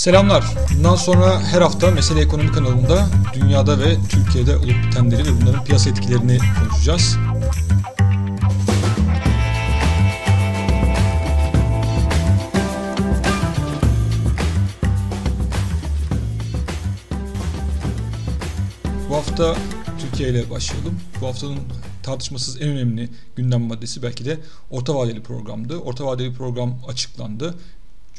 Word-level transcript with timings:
Selamlar. 0.00 0.44
Bundan 0.76 0.94
sonra 0.94 1.40
her 1.40 1.62
hafta 1.62 1.90
Mesele 1.90 2.20
Ekonomi 2.20 2.52
kanalında 2.52 3.08
dünyada 3.34 3.78
ve 3.80 3.96
Türkiye'de 4.08 4.56
olup 4.56 4.84
bitenleri 4.86 5.24
ve 5.24 5.40
bunların 5.40 5.64
piyasa 5.64 5.90
etkilerini 5.90 6.38
konuşacağız. 6.60 7.16
Bu 19.10 19.16
hafta 19.16 19.56
Türkiye 20.00 20.28
ile 20.28 20.50
başlayalım. 20.50 21.00
Bu 21.20 21.26
haftanın 21.26 21.58
tartışmasız 22.02 22.62
en 22.62 22.68
önemli 22.68 23.08
gündem 23.36 23.62
maddesi 23.62 24.02
belki 24.02 24.24
de 24.24 24.40
orta 24.70 24.94
vadeli 24.94 25.22
programdı. 25.22 25.78
Orta 25.78 26.06
vadeli 26.06 26.34
program 26.34 26.78
açıklandı. 26.88 27.54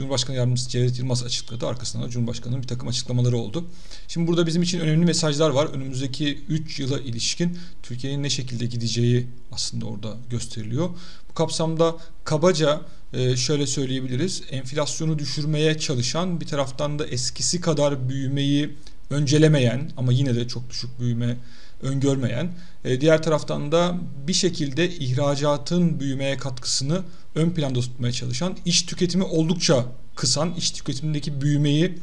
Cumhurbaşkanı 0.02 0.36
Yardımcısı 0.36 0.70
Cevdet 0.70 1.00
Yılmaz 1.00 1.24
açıkladı. 1.24 1.68
Arkasından 1.68 2.08
da 2.08 2.10
Cumhurbaşkanı'nın 2.10 2.64
bir 2.64 2.68
takım 2.68 2.88
açıklamaları 2.88 3.38
oldu. 3.38 3.66
Şimdi 4.08 4.28
burada 4.28 4.48
bizim 4.48 4.62
için 4.62 4.80
önemli 4.80 5.06
mesajlar 5.06 5.50
var. 5.50 5.66
Önümüzdeki 5.66 6.44
3 6.50 6.80
yıla 6.80 7.00
ilişkin 7.00 7.58
Türkiye'nin 7.84 8.24
ne 8.24 8.30
şekilde 8.30 8.66
gideceği 8.66 9.28
aslında 9.52 9.86
orada 9.86 10.18
gösteriliyor. 10.30 10.90
Bu 11.30 11.34
kapsamda 11.34 11.98
kabaca 12.24 12.82
e, 13.14 13.36
şöyle 13.36 13.68
söyleyebiliriz. 13.68 14.44
Enflasyonu 14.52 15.20
düşürmeye 15.20 15.78
çalışan 15.78 16.42
bir 16.42 16.46
taraftan 16.46 17.00
da 17.00 17.08
eskisi 17.08 17.62
kadar 17.62 18.10
büyümeyi 18.10 18.76
öncelemeyen 19.12 19.92
ama 19.98 20.14
yine 20.14 20.36
de 20.36 20.48
çok 20.48 20.70
düşük 20.70 21.00
büyüme 21.00 21.38
öngörmeyen, 21.82 22.52
e, 22.86 23.02
diğer 23.02 23.24
taraftan 23.24 23.72
da 23.72 23.98
bir 24.28 24.34
şekilde 24.34 24.90
ihracatın 24.90 26.00
büyümeye 26.00 26.38
katkısını 26.38 27.02
ön 27.36 27.50
planda 27.50 27.80
tutmaya 27.80 28.14
çalışan, 28.14 28.58
iç 28.66 28.86
tüketimi 28.86 29.24
oldukça 29.24 29.86
kısan, 30.16 30.54
iç 30.58 30.72
tüketimindeki 30.72 31.42
büyümeyi 31.42 31.98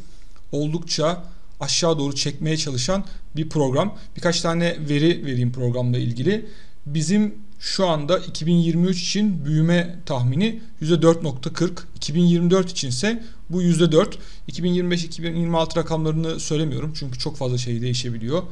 oldukça 0.53 1.25
aşağı 1.61 1.99
doğru 1.99 2.15
çekmeye 2.15 2.57
çalışan 2.57 3.05
bir 3.37 3.49
program. 3.49 3.99
Birkaç 4.17 4.41
tane 4.41 4.77
veri 4.89 5.27
vereyim 5.27 5.53
programla 5.53 5.99
ilgili. 5.99 6.47
Bizim 6.87 7.35
şu 7.61 7.87
anda 7.87 8.19
2023 8.19 9.03
için 9.03 9.45
büyüme 9.45 9.97
tahmini 10.07 10.61
%4.40, 10.83 11.71
2024 11.97 12.71
için 12.71 12.89
ise 12.89 13.23
bu 13.51 13.63
%4. 13.63 14.07
2025-2026 14.49 15.77
rakamlarını 15.77 16.41
söylemiyorum 16.41 16.93
çünkü 16.99 17.19
çok 17.19 17.37
fazla 17.37 17.59
şey 17.59 17.83
değişebiliyor. 17.83 18.43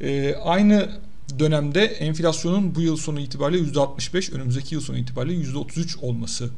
Ee, 0.00 0.34
aynı 0.34 0.90
dönemde 1.38 1.84
enflasyonun 1.84 2.74
bu 2.74 2.80
yıl 2.80 2.96
sonu 2.96 3.20
itibariyle 3.20 3.70
%65, 3.70 4.32
önümüzdeki 4.32 4.74
yıl 4.74 4.82
sonu 4.82 4.98
itibariyle 4.98 5.48
%33 5.48 6.00
olması 6.00 6.50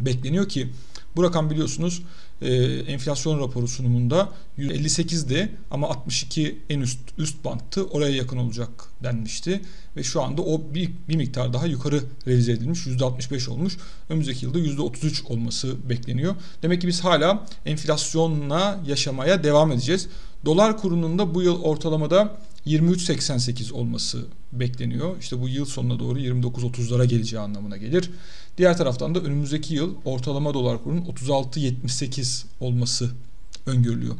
bekleniyor 0.00 0.48
ki 0.48 0.68
bu 1.16 1.22
rakam 1.22 1.50
biliyorsunuz 1.50 2.02
e, 2.42 2.54
enflasyon 2.64 3.40
raporu 3.40 3.68
sunumunda 3.68 4.32
158'di 4.58 5.52
ama 5.70 5.88
62 5.88 6.58
en 6.70 6.80
üst 6.80 6.98
üst 7.18 7.44
banttı. 7.44 7.84
Oraya 7.84 8.16
yakın 8.16 8.36
olacak 8.36 8.70
denmişti 9.02 9.60
ve 9.96 10.02
şu 10.02 10.22
anda 10.22 10.42
o 10.42 10.60
bir, 10.74 10.90
bir 11.08 11.16
miktar 11.16 11.52
daha 11.52 11.66
yukarı 11.66 12.00
revize 12.26 12.52
edilmiş. 12.52 12.86
%65 12.86 13.50
olmuş. 13.50 13.76
Önümüzdeki 14.08 14.44
yılda 14.44 14.58
%33 14.58 15.26
olması 15.26 15.88
bekleniyor. 15.88 16.34
Demek 16.62 16.80
ki 16.80 16.86
biz 16.86 17.04
hala 17.04 17.46
enflasyonla 17.66 18.80
yaşamaya 18.86 19.44
devam 19.44 19.72
edeceğiz. 19.72 20.08
Dolar 20.44 20.78
kurunun 20.78 21.18
da 21.18 21.34
bu 21.34 21.42
yıl 21.42 21.62
ortalamada 21.62 22.36
23.88 22.66 23.72
olması 23.72 24.26
bekleniyor. 24.52 25.16
İşte 25.20 25.40
bu 25.40 25.48
yıl 25.48 25.64
sonuna 25.64 25.98
doğru 25.98 26.18
29.30'lara 26.18 27.04
geleceği 27.04 27.40
anlamına 27.40 27.76
gelir. 27.76 28.10
Diğer 28.58 28.76
taraftan 28.76 29.14
da 29.14 29.20
önümüzdeki 29.20 29.74
yıl 29.74 29.94
ortalama 30.04 30.54
dolar 30.54 30.82
kurunun 30.82 31.02
36.78 31.02 32.44
olması 32.60 33.10
öngörülüyor. 33.66 34.14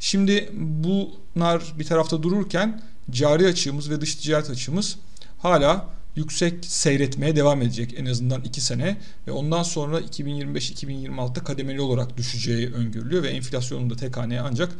Şimdi 0.00 0.50
bunlar 0.54 1.74
bir 1.78 1.84
tarafta 1.84 2.22
dururken 2.22 2.82
cari 3.10 3.46
açığımız 3.46 3.90
ve 3.90 4.00
dış 4.00 4.14
ticaret 4.14 4.50
açığımız 4.50 4.96
hala 5.38 5.88
yüksek 6.16 6.64
seyretmeye 6.64 7.36
devam 7.36 7.62
edecek 7.62 7.94
en 7.96 8.06
azından 8.06 8.42
2 8.42 8.60
sene 8.60 8.96
ve 9.26 9.32
ondan 9.32 9.62
sonra 9.62 10.00
2025-2026'da 10.00 11.44
kademeli 11.44 11.80
olarak 11.80 12.16
düşeceği 12.16 12.72
öngörülüyor 12.72 13.22
ve 13.22 13.28
enflasyonun 13.28 13.90
da 13.90 13.96
tek 13.96 14.16
haneye 14.16 14.40
ancak 14.40 14.72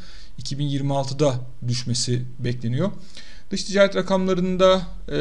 2026'da 0.43 1.41
düşmesi 1.69 2.23
bekleniyor. 2.39 2.93
Dış 3.51 3.65
ticaret 3.65 3.97
rakamlarında 3.97 4.83
e, 5.13 5.19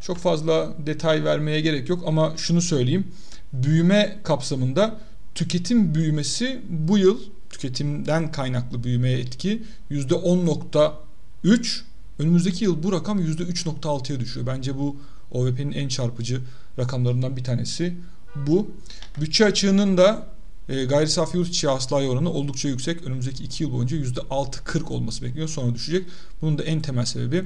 çok 0.00 0.18
fazla 0.18 0.74
detay 0.86 1.24
vermeye 1.24 1.60
gerek 1.60 1.88
yok 1.88 2.04
ama 2.06 2.34
şunu 2.36 2.62
söyleyeyim. 2.62 3.06
Büyüme 3.52 4.18
kapsamında 4.22 5.00
tüketim 5.34 5.94
büyümesi 5.94 6.60
bu 6.68 6.98
yıl 6.98 7.20
tüketimden 7.50 8.32
kaynaklı 8.32 8.84
büyümeye 8.84 9.18
etki 9.18 9.62
%10.3 9.90 11.82
önümüzdeki 12.18 12.64
yıl 12.64 12.82
bu 12.82 12.92
rakam 12.92 13.20
%3.6'ya 13.20 14.20
düşüyor. 14.20 14.46
Bence 14.46 14.78
bu 14.78 14.96
OVP'nin 15.30 15.72
en 15.72 15.88
çarpıcı 15.88 16.40
rakamlarından 16.78 17.36
bir 17.36 17.44
tanesi 17.44 17.94
bu. 18.46 18.70
Bütçe 19.20 19.44
açığının 19.44 19.96
da 19.96 20.26
e, 20.68 20.84
gayri 20.84 21.08
safi 21.08 21.36
yurt 21.36 21.48
içi 21.48 21.68
hasılaya 21.68 22.08
oranı 22.08 22.32
oldukça 22.32 22.68
yüksek. 22.68 23.02
Önümüzdeki 23.02 23.44
2 23.44 23.62
yıl 23.62 23.72
boyunca 23.72 23.96
%6.40 23.96 24.84
olması 24.84 25.22
bekleniyor. 25.22 25.48
Sonra 25.48 25.74
düşecek. 25.74 26.06
Bunun 26.42 26.58
da 26.58 26.62
en 26.62 26.80
temel 26.80 27.04
sebebi 27.04 27.44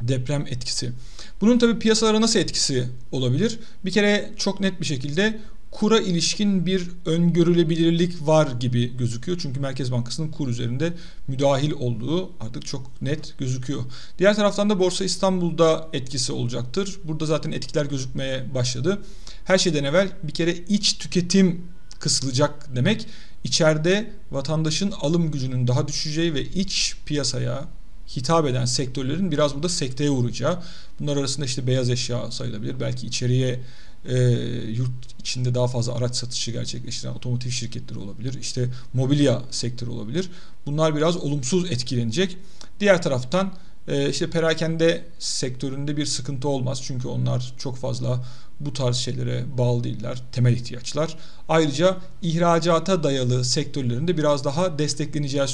deprem 0.00 0.46
etkisi. 0.46 0.92
Bunun 1.40 1.58
tabi 1.58 1.78
piyasalara 1.78 2.20
nasıl 2.20 2.38
etkisi 2.38 2.88
olabilir? 3.12 3.58
Bir 3.84 3.90
kere 3.90 4.30
çok 4.36 4.60
net 4.60 4.80
bir 4.80 4.86
şekilde 4.86 5.40
kura 5.72 6.00
ilişkin 6.00 6.66
bir 6.66 6.88
öngörülebilirlik 7.06 8.26
var 8.26 8.48
gibi 8.60 8.96
gözüküyor. 8.96 9.38
Çünkü 9.42 9.60
Merkez 9.60 9.92
Bankası'nın 9.92 10.28
kur 10.28 10.48
üzerinde 10.48 10.92
müdahil 11.28 11.72
olduğu 11.72 12.30
artık 12.40 12.66
çok 12.66 13.02
net 13.02 13.38
gözüküyor. 13.38 13.82
Diğer 14.18 14.36
taraftan 14.36 14.70
da 14.70 14.78
Borsa 14.78 15.04
İstanbul'da 15.04 15.88
etkisi 15.92 16.32
olacaktır. 16.32 16.98
Burada 17.04 17.26
zaten 17.26 17.52
etkiler 17.52 17.86
gözükmeye 17.86 18.54
başladı. 18.54 19.02
Her 19.44 19.58
şeyden 19.58 19.84
evvel 19.84 20.08
bir 20.22 20.32
kere 20.32 20.52
iç 20.52 20.98
tüketim 20.98 21.64
kısılacak 21.98 22.76
demek. 22.76 23.06
İçeride 23.44 24.12
vatandaşın 24.30 24.90
alım 24.90 25.30
gücünün 25.30 25.66
daha 25.66 25.88
düşeceği 25.88 26.34
ve 26.34 26.42
iç 26.42 26.96
piyasaya 27.06 27.64
hitap 28.16 28.46
eden 28.46 28.64
sektörlerin 28.64 29.30
biraz 29.30 29.54
burada 29.54 29.68
sekteye 29.68 30.10
uğrayacağı. 30.10 30.62
Bunlar 31.00 31.16
arasında 31.16 31.46
işte 31.46 31.66
beyaz 31.66 31.90
eşya 31.90 32.30
sayılabilir. 32.30 32.80
Belki 32.80 33.06
içeriye 33.06 33.60
e, 34.04 34.18
yurt 34.68 35.20
içinde 35.20 35.54
daha 35.54 35.66
fazla 35.66 35.94
araç 35.94 36.16
satışı 36.16 36.50
gerçekleştiren 36.50 37.12
otomotiv 37.12 37.50
şirketleri 37.50 37.98
olabilir. 37.98 38.38
İşte 38.40 38.68
mobilya 38.94 39.42
sektörü 39.50 39.90
olabilir. 39.90 40.30
Bunlar 40.66 40.96
biraz 40.96 41.16
olumsuz 41.16 41.70
etkilenecek. 41.70 42.36
Diğer 42.80 43.02
taraftan 43.02 43.52
e, 43.88 44.10
işte 44.10 44.30
perakende 44.30 45.04
sektöründe 45.18 45.96
bir 45.96 46.06
sıkıntı 46.06 46.48
olmaz. 46.48 46.82
Çünkü 46.82 47.08
onlar 47.08 47.54
çok 47.58 47.76
fazla 47.76 48.24
bu 48.60 48.72
tarz 48.72 48.96
şeylere 48.96 49.44
bağlı 49.58 49.84
değiller. 49.84 50.22
Temel 50.32 50.52
ihtiyaçlar. 50.52 51.16
Ayrıca 51.48 51.96
ihracata 52.22 53.02
dayalı 53.02 53.44
sektörlerinde 53.44 54.18
biraz 54.18 54.44
daha 54.44 54.78
destekleneceği 54.78 55.48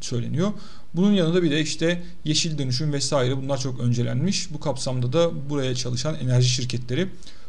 söyleniyor. 0.00 0.52
Bunun 0.94 1.12
yanında 1.12 1.42
bir 1.42 1.50
de 1.50 1.60
işte 1.60 2.02
yeşil 2.24 2.58
dönüşüm 2.58 2.92
vesaire 2.92 3.36
bunlar 3.36 3.58
çok 3.58 3.80
öncelenmiş. 3.80 4.52
Bu 4.54 4.60
kapsamda 4.60 5.12
da 5.12 5.50
buraya 5.50 5.74
çalışan 5.74 6.14
enerji 6.14 6.48
şirketleri 6.48 7.08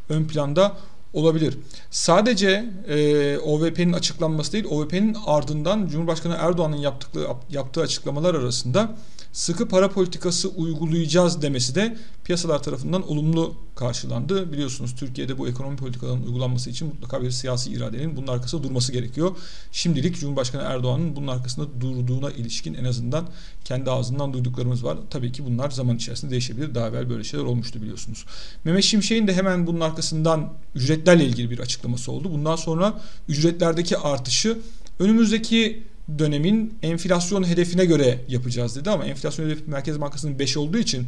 ön 0.10 0.28
planda 0.28 0.78
olabilir. 1.14 1.58
Sadece 1.92 2.66
e, 2.88 3.38
OVP'nin 3.38 3.94
açıklanması 3.94 4.52
değil, 4.52 4.66
OVP'nin 4.70 5.18
ardından 5.26 5.88
Cumhurbaşkanı 5.88 6.36
Erdoğan'ın 6.40 6.78
yaptığı, 6.78 7.28
yaptığı 7.50 7.82
açıklamalar 7.82 8.36
arasında 8.36 8.96
sıkı 9.36 9.68
para 9.68 9.90
politikası 9.90 10.50
uygulayacağız 10.50 11.42
demesi 11.42 11.76
de 11.76 11.98
piyasalar 12.24 12.64
tarafından 12.64 13.10
olumlu 13.10 13.56
karşılandı. 13.76 14.52
Biliyorsunuz 14.52 14.96
Türkiye'de 14.96 15.38
bu 15.38 15.48
ekonomi 15.48 15.78
politikalarının 15.78 16.26
uygulanması 16.26 16.70
için 16.70 16.88
mutlaka 16.88 17.22
bir 17.22 17.32
siyasi 17.32 17.72
iradenin 17.72 18.18
bunun 18.18 18.28
arkasında 18.28 18.64
durması 18.64 18.92
gerekiyor. 18.92 19.38
Şimdilik 19.72 20.20
Cumhurbaşkanı 20.20 20.62
Erdoğan'ın 20.62 21.16
bunun 21.16 21.28
arkasında 21.28 21.82
durduğuna 21.82 22.32
ilişkin 22.32 22.74
en 22.74 22.84
azından 22.84 23.28
kendi 23.66 23.92
ağzından 23.92 24.34
duyduklarımız 24.34 24.84
var. 24.84 24.98
Tabii 25.10 25.32
ki 25.32 25.46
bunlar 25.46 25.72
zaman 25.72 25.96
içerisinde 25.96 26.32
değişebilir. 26.32 26.76
Daha 26.76 26.88
evvel 26.88 27.10
böyle 27.10 27.24
şeyler 27.24 27.46
olmuştu 27.46 27.82
biliyorsunuz. 27.82 28.26
Mehmet 28.64 28.84
Şimşek'in 28.84 29.28
de 29.28 29.34
hemen 29.34 29.68
bunun 29.68 29.80
arkasından 29.80 30.54
ücretlerle 30.76 31.26
ilgili 31.26 31.50
bir 31.50 31.60
açıklaması 31.60 32.12
oldu. 32.12 32.32
Bundan 32.32 32.56
sonra 32.56 33.02
ücretlerdeki 33.30 33.98
artışı 33.98 34.58
önümüzdeki 35.00 35.84
dönemin 36.20 36.78
enflasyon 36.82 37.44
hedefine 37.44 37.86
göre 37.86 38.22
yapacağız 38.28 38.76
dedi 38.76 38.90
ama 38.90 39.06
enflasyon 39.06 39.46
hedefi 39.46 39.64
Merkez 39.68 40.02
Bankası'nın 40.02 40.40
5 40.40 40.58
olduğu 40.58 40.78
için 40.78 41.08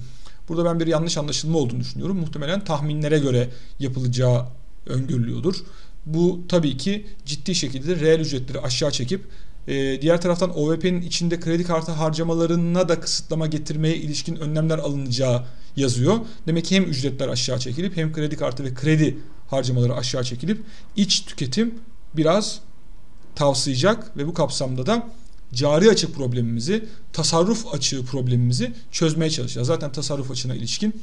burada 0.50 0.66
ben 0.66 0.80
bir 0.80 0.88
yanlış 0.88 1.18
anlaşılma 1.18 1.58
olduğunu 1.58 1.80
düşünüyorum. 1.80 2.18
Muhtemelen 2.18 2.64
tahminlere 2.64 3.20
göre 3.20 3.50
yapılacağı 3.80 4.46
öngörülüyordur. 4.86 5.56
Bu 6.06 6.42
tabii 6.50 6.78
ki 6.78 7.06
ciddi 7.26 7.56
şekilde 7.56 8.00
reel 8.00 8.20
ücretleri 8.20 8.60
aşağı 8.60 8.92
çekip 8.92 9.22
e, 9.68 10.02
diğer 10.02 10.22
taraftan 10.22 10.58
OVP'nin 10.58 11.02
içinde 11.02 11.40
kredi 11.40 11.64
kartı 11.64 11.92
harcamalarına 11.92 12.90
da 12.90 13.00
kısıtlama 13.00 13.48
getirmeye 13.48 13.96
ilişkin 13.96 14.36
önlemler 14.36 14.78
alınacağı 14.78 15.44
yazıyor. 15.76 16.18
Demek 16.48 16.66
ki 16.66 16.76
hem 16.76 16.84
ücretler 16.84 17.28
aşağı 17.28 17.60
çekilip 17.60 17.98
hem 17.98 18.14
kredi 18.14 18.38
kartı 18.38 18.64
ve 18.64 18.74
kredi 18.74 19.18
harcamaları 19.48 19.96
aşağı 19.96 20.24
çekilip 20.24 20.64
iç 20.96 21.26
tüketim 21.26 21.74
biraz 22.14 22.60
tavsayacak 23.38 24.18
ve 24.18 24.28
bu 24.28 24.34
kapsamda 24.34 24.86
da 24.86 25.08
cari 25.54 25.90
açık 25.90 26.16
problemimizi, 26.16 26.86
tasarruf 27.14 27.74
açığı 27.74 28.06
problemimizi 28.06 28.74
çözmeye 28.92 29.30
çalışacağız. 29.30 29.68
Zaten 29.68 29.92
tasarruf 29.92 30.32
açığına 30.32 30.56
ilişkin 30.56 31.02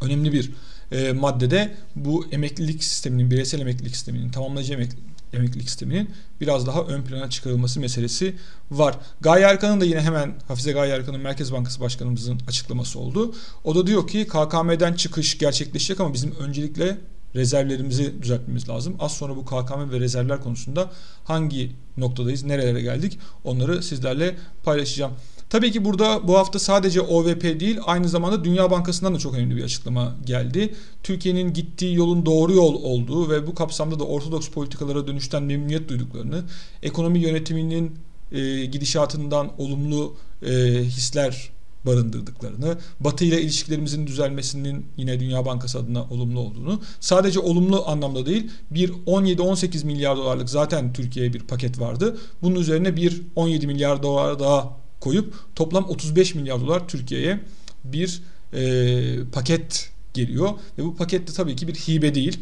önemli 0.00 0.32
bir 0.32 0.52
e, 0.92 1.12
maddede 1.12 1.74
bu 1.96 2.26
emeklilik 2.32 2.84
sisteminin, 2.84 3.30
bireysel 3.30 3.60
emeklilik 3.60 3.96
sisteminin, 3.96 4.30
tamamlayıcı 4.30 4.72
emeklilik, 4.72 5.04
emeklilik 5.32 5.68
sisteminin 5.68 6.10
biraz 6.40 6.66
daha 6.66 6.82
ön 6.82 7.02
plana 7.02 7.30
çıkarılması 7.30 7.80
meselesi 7.80 8.34
var. 8.70 8.98
Gaye 9.20 9.44
Erkan'ın 9.44 9.80
da 9.80 9.84
yine 9.84 10.00
hemen 10.00 10.34
Hafize 10.48 10.72
Gaye 10.72 10.92
Erkan'ın 10.94 11.20
Merkez 11.20 11.52
Bankası 11.52 11.80
Başkanımızın 11.80 12.40
açıklaması 12.48 12.98
oldu. 12.98 13.34
O 13.64 13.74
da 13.74 13.86
diyor 13.86 14.06
ki 14.06 14.26
KKM'den 14.26 14.94
çıkış 14.94 15.38
gerçekleşecek 15.38 16.00
ama 16.00 16.14
bizim 16.14 16.34
öncelikle 16.34 16.98
rezervlerimizi 17.36 18.22
düzeltmemiz 18.22 18.68
lazım. 18.68 18.96
Az 18.98 19.12
sonra 19.12 19.36
bu 19.36 19.44
KKM 19.44 19.90
ve 19.90 20.00
rezervler 20.00 20.40
konusunda 20.40 20.90
hangi 21.24 21.72
noktadayız, 21.96 22.44
nerelere 22.44 22.82
geldik 22.82 23.18
onları 23.44 23.82
sizlerle 23.82 24.36
paylaşacağım. 24.64 25.12
Tabii 25.50 25.72
ki 25.72 25.84
burada 25.84 26.28
bu 26.28 26.38
hafta 26.38 26.58
sadece 26.58 27.00
OVP 27.00 27.42
değil 27.42 27.78
aynı 27.86 28.08
zamanda 28.08 28.44
Dünya 28.44 28.70
Bankası'ndan 28.70 29.14
da 29.14 29.18
çok 29.18 29.34
önemli 29.34 29.56
bir 29.56 29.64
açıklama 29.64 30.16
geldi. 30.24 30.74
Türkiye'nin 31.02 31.52
gittiği 31.52 31.94
yolun 31.94 32.26
doğru 32.26 32.52
yol 32.52 32.74
olduğu 32.74 33.30
ve 33.30 33.46
bu 33.46 33.54
kapsamda 33.54 33.98
da 33.98 34.04
ortodoks 34.04 34.48
politikalara 34.48 35.06
dönüşten 35.06 35.42
memnuniyet 35.42 35.88
duyduklarını, 35.88 36.44
ekonomi 36.82 37.18
yönetiminin 37.18 37.98
e, 38.32 38.64
gidişatından 38.64 39.50
olumlu 39.58 40.16
e, 40.42 40.52
hisler 40.84 41.50
barındırdıklarını, 41.86 42.78
Batı 43.00 43.24
ile 43.24 43.42
ilişkilerimizin 43.42 44.06
düzelmesinin 44.06 44.86
yine 44.96 45.20
Dünya 45.20 45.46
Bankası 45.46 45.78
adına 45.78 46.04
olumlu 46.04 46.40
olduğunu, 46.40 46.80
sadece 47.00 47.40
olumlu 47.40 47.88
anlamda 47.88 48.26
değil, 48.26 48.50
bir 48.70 48.92
17-18 48.92 49.86
milyar 49.86 50.16
dolarlık 50.16 50.50
zaten 50.50 50.92
Türkiye'ye 50.92 51.32
bir 51.32 51.40
paket 51.40 51.80
vardı. 51.80 52.18
Bunun 52.42 52.60
üzerine 52.60 52.96
bir 52.96 53.22
17 53.36 53.66
milyar 53.66 54.02
dolar 54.02 54.40
daha 54.40 54.76
koyup 55.00 55.34
toplam 55.54 55.84
35 55.88 56.34
milyar 56.34 56.60
dolar 56.60 56.88
Türkiye'ye 56.88 57.40
bir 57.84 58.22
e, 58.52 59.30
paket 59.32 59.90
geliyor 60.14 60.50
ve 60.78 60.84
bu 60.84 60.96
pakette 60.96 61.32
tabii 61.32 61.56
ki 61.56 61.68
bir 61.68 61.74
hibe 61.74 62.14
değil. 62.14 62.38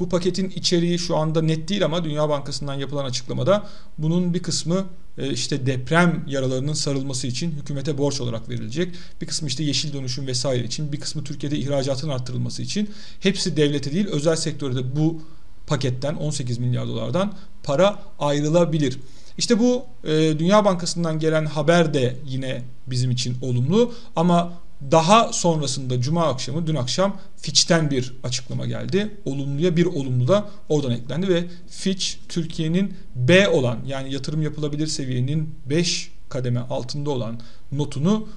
Bu 0.00 0.08
paketin 0.08 0.50
içeriği 0.50 0.98
şu 0.98 1.16
anda 1.16 1.42
net 1.42 1.68
değil 1.68 1.84
ama 1.84 2.04
Dünya 2.04 2.28
Bankası'ndan 2.28 2.74
yapılan 2.74 3.04
açıklamada 3.04 3.66
bunun 3.98 4.34
bir 4.34 4.42
kısmı 4.42 4.86
e, 5.18 5.30
işte 5.30 5.66
deprem 5.66 6.24
yaralarının 6.28 6.72
sarılması 6.72 7.26
için 7.26 7.50
hükümete 7.50 7.98
borç 7.98 8.20
olarak 8.20 8.48
verilecek. 8.48 8.94
Bir 9.20 9.26
kısmı 9.26 9.48
işte 9.48 9.64
yeşil 9.64 9.92
dönüşüm 9.92 10.26
vesaire 10.26 10.64
için, 10.64 10.92
bir 10.92 11.00
kısmı 11.00 11.24
Türkiye'de 11.24 11.58
ihracatın 11.58 12.08
arttırılması 12.08 12.62
için. 12.62 12.90
Hepsi 13.20 13.56
devlete 13.56 13.92
değil 13.92 14.06
özel 14.06 14.36
sektörde 14.36 14.96
bu 14.96 15.22
paketten 15.66 16.14
18 16.14 16.58
milyar 16.58 16.88
dolardan 16.88 17.34
para 17.62 18.02
ayrılabilir. 18.18 18.98
İşte 19.38 19.58
bu 19.58 19.84
e, 20.04 20.38
Dünya 20.38 20.64
Bankası'ndan 20.64 21.18
gelen 21.18 21.46
haber 21.46 21.94
de 21.94 22.16
yine 22.26 22.62
bizim 22.86 23.10
için 23.10 23.36
olumlu 23.42 23.92
ama 24.16 24.52
daha 24.90 25.32
sonrasında 25.32 26.00
cuma 26.00 26.26
akşamı 26.26 26.66
dün 26.66 26.74
akşam 26.74 27.16
Fitch'ten 27.36 27.90
bir 27.90 28.14
açıklama 28.22 28.66
geldi. 28.66 29.16
Olumluya 29.24 29.76
bir 29.76 29.86
olumlu 29.86 30.28
da 30.28 30.48
oradan 30.68 30.90
eklendi 30.90 31.28
ve 31.28 31.44
Fitch 31.68 32.06
Türkiye'nin 32.28 32.94
B 33.16 33.48
olan 33.48 33.78
yani 33.86 34.14
yatırım 34.14 34.42
yapılabilir 34.42 34.86
seviyenin 34.86 35.54
5 35.66 36.10
kademe 36.28 36.60
altında 36.60 37.10
olan 37.10 37.40
notunu 37.72 38.28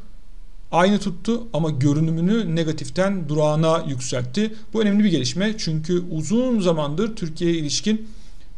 aynı 0.71 0.99
tuttu 0.99 1.47
ama 1.53 1.69
görünümünü 1.69 2.55
negatiften 2.55 3.29
durağına 3.29 3.85
yükseltti. 3.87 4.55
Bu 4.73 4.81
önemli 4.81 5.03
bir 5.03 5.09
gelişme 5.09 5.55
çünkü 5.57 6.03
uzun 6.11 6.59
zamandır 6.59 7.15
Türkiye'ye 7.15 7.57
ilişkin 7.57 8.07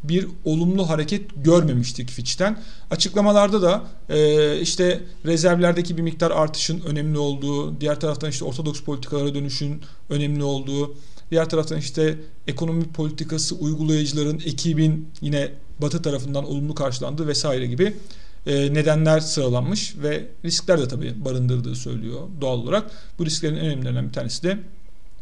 bir 0.04 0.28
olumlu 0.46 0.90
hareket 0.90 1.22
görmemiştik 1.36 2.10
Fitch'ten. 2.10 2.60
Açıklamalarda 2.92 3.62
da 3.62 3.84
e, 4.10 4.60
işte 4.60 5.02
rezervlerdeki 5.26 5.98
bir 5.98 6.02
miktar 6.02 6.32
artışın 6.32 6.82
önemli 6.82 7.18
olduğu, 7.18 7.82
diğer 7.82 8.00
taraftan 8.00 8.30
işte 8.30 8.46
ortodoks 8.46 8.82
politikalara 8.82 9.36
dönüşün 9.36 9.82
önemli 10.10 10.44
olduğu, 10.44 10.96
diğer 11.32 11.50
taraftan 11.50 11.78
işte 11.78 12.18
ekonomi 12.48 12.84
politikası 12.84 13.56
uygulayıcıların 13.56 14.40
ekibin 14.46 15.10
yine 15.22 15.52
Batı 15.82 16.02
tarafından 16.02 16.46
olumlu 16.46 16.76
karşılandığı 16.76 17.28
vesaire 17.28 17.68
gibi 17.68 17.94
e, 18.46 18.74
nedenler 18.74 19.20
sıralanmış 19.20 19.96
ve 19.98 20.28
riskler 20.46 20.82
de 20.82 20.88
tabii 20.88 21.26
barındırdığı 21.26 21.76
söylüyor 21.76 22.22
doğal 22.42 22.60
olarak. 22.60 22.92
Bu 23.20 23.26
risklerin 23.26 23.56
en 23.56 23.66
önemlilerinden 23.66 24.08
bir 24.08 24.14
tanesi 24.14 24.44
de 24.44 24.60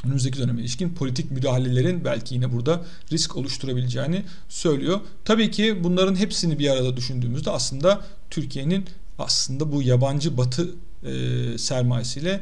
önümüzdeki 0.05 0.39
döneme 0.39 0.61
ilişkin 0.61 0.89
politik 0.89 1.31
müdahalelerin 1.31 2.05
belki 2.05 2.35
yine 2.35 2.53
burada 2.53 2.85
risk 3.11 3.37
oluşturabileceğini 3.37 4.23
söylüyor. 4.49 4.99
Tabii 5.25 5.51
ki 5.51 5.83
bunların 5.83 6.15
hepsini 6.15 6.59
bir 6.59 6.69
arada 6.69 6.97
düşündüğümüzde 6.97 7.51
aslında 7.51 8.01
Türkiye'nin 8.29 8.85
aslında 9.19 9.71
bu 9.71 9.81
yabancı 9.81 10.37
batı 10.37 10.69
e, 11.03 11.57
sermayesiyle 11.57 12.41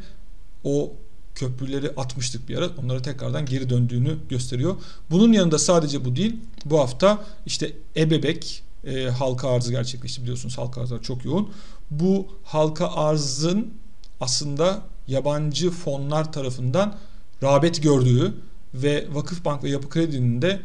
o 0.64 0.94
köprüleri 1.36 1.90
atmıştık 1.90 2.50
bir 2.50 2.58
ara. 2.58 2.70
Onlara 2.84 3.02
tekrardan 3.02 3.46
geri 3.46 3.70
döndüğünü 3.70 4.18
gösteriyor. 4.30 4.76
Bunun 5.12 5.34
yanında 5.34 5.60
sadece 5.60 6.06
bu 6.06 6.16
değil. 6.16 6.36
Bu 6.66 6.80
hafta 6.80 7.26
işte 7.46 7.74
Ebebek 7.98 8.64
e, 8.84 9.04
halka 9.04 9.50
arzı 9.50 9.72
gerçekleşti. 9.72 10.22
Biliyorsunuz 10.22 10.58
halka 10.58 10.82
arzlar 10.82 11.02
çok 11.02 11.26
yoğun. 11.26 11.50
Bu 11.92 12.28
halka 12.44 12.88
arzın 12.88 13.74
aslında 14.20 14.82
yabancı 15.08 15.72
fonlar 15.72 16.34
tarafından 16.34 16.98
rağbet 17.44 17.84
gördüğü 17.84 18.34
ve 18.74 19.08
Vakıfbank 19.12 19.64
ve 19.64 19.70
Yapı 19.70 19.90
Kredi'nin 19.90 20.42
de 20.42 20.62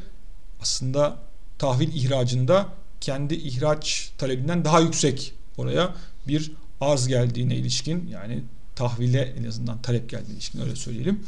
aslında 0.62 1.16
tahvil 1.58 1.94
ihracında 1.94 2.68
kendi 3.00 3.34
ihraç 3.34 4.12
talebinden 4.18 4.64
daha 4.64 4.80
yüksek 4.80 5.34
oraya 5.56 5.94
bir 6.28 6.52
arz 6.80 7.08
geldiğine 7.08 7.56
ilişkin 7.56 8.08
yani 8.12 8.42
tahvile 8.76 9.34
en 9.38 9.44
azından 9.44 9.82
talep 9.82 10.10
geldiğine 10.10 10.34
ilişkin 10.34 10.60
öyle 10.60 10.76
söyleyelim. 10.76 11.20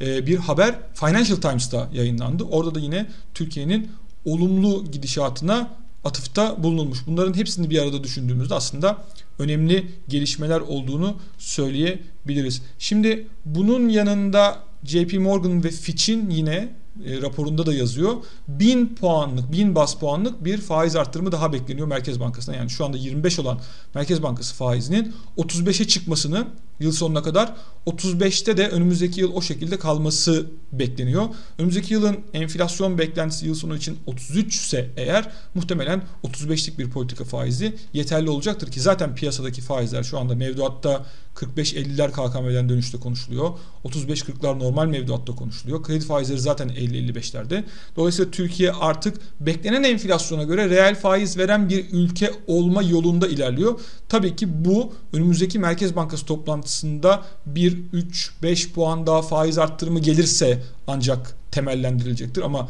Ee, 0.00 0.26
bir 0.26 0.36
haber 0.36 0.74
Financial 0.94 1.36
Times'ta 1.36 1.88
yayınlandı. 1.92 2.44
Orada 2.44 2.74
da 2.74 2.80
yine 2.80 3.06
Türkiye'nin 3.34 3.90
olumlu 4.24 4.84
gidişatına 4.92 5.70
atıfta 6.04 6.62
bulunulmuş. 6.62 6.98
Bunların 7.06 7.34
hepsini 7.34 7.70
bir 7.70 7.82
arada 7.82 8.04
düşündüğümüzde 8.04 8.54
aslında 8.54 9.04
önemli 9.38 9.90
gelişmeler 10.08 10.60
olduğunu 10.60 11.16
söyleyebiliriz. 11.38 12.62
Şimdi 12.78 13.26
bunun 13.44 13.88
yanında 13.88 14.62
JP 14.84 15.12
Morgan 15.12 15.64
ve 15.64 15.70
Fitch'in 15.70 16.30
yine 16.30 16.74
e, 17.04 17.22
raporunda 17.22 17.66
da 17.66 17.74
yazıyor. 17.74 18.14
1000 18.48 18.94
puanlık, 18.94 19.52
1000 19.52 19.74
bas 19.74 19.98
puanlık 19.98 20.44
bir 20.44 20.58
faiz 20.58 20.96
arttırımı 20.96 21.32
daha 21.32 21.52
bekleniyor 21.52 21.86
Merkez 21.86 22.20
Bankası'na. 22.20 22.56
Yani 22.56 22.70
şu 22.70 22.84
anda 22.84 22.96
25 22.96 23.38
olan 23.38 23.60
Merkez 23.94 24.22
Bankası 24.22 24.54
faizinin 24.54 25.14
35'e 25.38 25.86
çıkmasını 25.86 26.46
yıl 26.80 26.92
sonuna 26.92 27.22
kadar 27.22 27.54
35'te 27.86 28.56
de 28.56 28.68
önümüzdeki 28.68 29.20
yıl 29.20 29.34
o 29.34 29.42
şekilde 29.42 29.78
kalması 29.78 30.46
bekleniyor. 30.72 31.24
Önümüzdeki 31.58 31.94
yılın 31.94 32.16
enflasyon 32.32 32.98
beklentisi 32.98 33.46
yıl 33.46 33.54
sonu 33.54 33.76
için 33.76 33.98
33 34.06 34.54
ise 34.54 34.90
eğer 34.96 35.30
muhtemelen 35.54 36.02
35'lik 36.24 36.78
bir 36.78 36.90
politika 36.90 37.24
faizi 37.24 37.74
yeterli 37.92 38.30
olacaktır 38.30 38.70
ki 38.70 38.80
zaten 38.80 39.14
piyasadaki 39.14 39.60
faizler 39.60 40.02
şu 40.02 40.18
anda 40.18 40.34
mevduatta 40.34 41.06
45-50'ler 41.34 42.10
KKM'den 42.10 42.68
dönüşte 42.68 42.98
konuşuluyor. 42.98 43.50
35-40'lar 43.84 44.58
normal 44.58 44.86
mevduatta 44.86 45.34
konuşuluyor. 45.34 45.82
Kredi 45.82 46.04
faizleri 46.04 46.40
zaten 46.40 46.68
50-55'lerde. 46.68 47.64
Dolayısıyla 47.96 48.30
Türkiye 48.30 48.72
artık 48.72 49.16
beklenen 49.40 49.82
enflasyona 49.82 50.42
göre 50.42 50.70
reel 50.70 50.94
faiz 50.94 51.38
veren 51.38 51.68
bir 51.68 51.86
ülke 51.92 52.30
olma 52.46 52.82
yolunda 52.82 53.28
ilerliyor. 53.28 53.80
Tabii 54.08 54.36
ki 54.36 54.64
bu 54.64 54.92
önümüzdeki 55.12 55.58
Merkez 55.58 55.96
Bankası 55.96 56.26
toplantısında 56.64 57.22
1-3-5 57.54 58.72
puan 58.72 59.06
daha 59.06 59.22
faiz 59.22 59.58
arttırımı 59.58 60.00
gelirse 60.00 60.62
ancak 60.86 61.36
temellendirilecektir. 61.50 62.42
Ama 62.42 62.68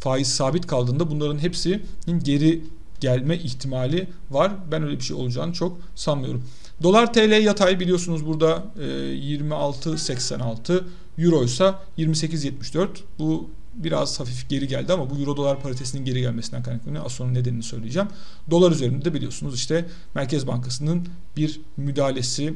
faiz 0.00 0.28
sabit 0.28 0.66
kaldığında 0.66 1.10
bunların 1.10 1.38
hepsinin 1.38 2.20
geri 2.22 2.62
gelme 3.00 3.36
ihtimali 3.36 4.08
var. 4.30 4.52
Ben 4.70 4.82
öyle 4.82 4.98
bir 4.98 5.04
şey 5.04 5.16
olacağını 5.16 5.52
çok 5.52 5.80
sanmıyorum. 5.94 6.44
Dolar 6.82 7.12
TL 7.12 7.42
yatay 7.42 7.80
biliyorsunuz 7.80 8.26
burada 8.26 8.64
e, 8.78 8.82
26.86 8.82 10.84
Euro 11.18 11.44
ise 11.44 11.74
28.74 11.98 12.88
bu 13.18 13.50
biraz 13.76 14.20
hafif 14.20 14.48
geri 14.48 14.68
geldi 14.68 14.92
ama 14.92 15.10
bu 15.10 15.18
euro 15.18 15.36
dolar 15.36 15.60
paritesinin 15.60 16.04
geri 16.04 16.20
gelmesinden 16.20 16.62
kaynaklanıyor. 16.62 17.06
Az 17.06 17.12
sonra 17.12 17.30
nedenini 17.30 17.62
söyleyeceğim. 17.62 18.08
Dolar 18.50 18.72
üzerinde 18.72 19.04
de 19.04 19.14
biliyorsunuz 19.14 19.54
işte 19.54 19.84
Merkez 20.14 20.46
Bankası'nın 20.46 21.08
bir 21.36 21.60
müdahalesi 21.76 22.54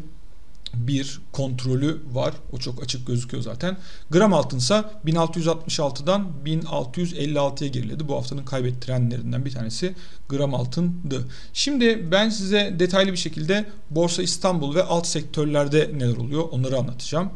bir 0.74 1.20
kontrolü 1.32 2.00
var. 2.12 2.34
O 2.52 2.58
çok 2.58 2.82
açık 2.82 3.06
gözüküyor 3.06 3.42
zaten. 3.42 3.76
Gram 4.10 4.34
altınsa 4.34 4.90
1666'dan 5.06 6.32
1656'ya 6.44 7.68
geriledi. 7.68 8.08
Bu 8.08 8.16
haftanın 8.16 8.44
kaybettirenlerinden 8.44 9.44
bir 9.44 9.50
tanesi 9.50 9.94
gram 10.28 10.54
altındı. 10.54 11.28
Şimdi 11.52 12.10
ben 12.10 12.28
size 12.28 12.76
detaylı 12.78 13.12
bir 13.12 13.16
şekilde 13.16 13.66
Borsa 13.90 14.22
İstanbul 14.22 14.74
ve 14.74 14.82
alt 14.82 15.06
sektörlerde 15.06 15.90
neler 15.94 16.16
oluyor 16.16 16.44
onları 16.50 16.78
anlatacağım. 16.78 17.30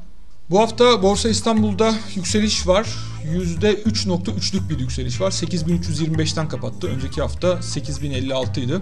Bu 0.51 0.59
hafta 0.61 1.03
Borsa 1.03 1.29
İstanbul'da 1.29 1.95
yükseliş 2.15 2.67
var. 2.67 2.89
%3.3'lük 3.25 4.69
bir 4.71 4.79
yükseliş 4.79 5.21
var. 5.21 5.31
8325'ten 5.31 6.49
kapattı. 6.49 6.87
Önceki 6.87 7.21
hafta 7.21 7.63
8056 7.63 8.61
idi. 8.61 8.81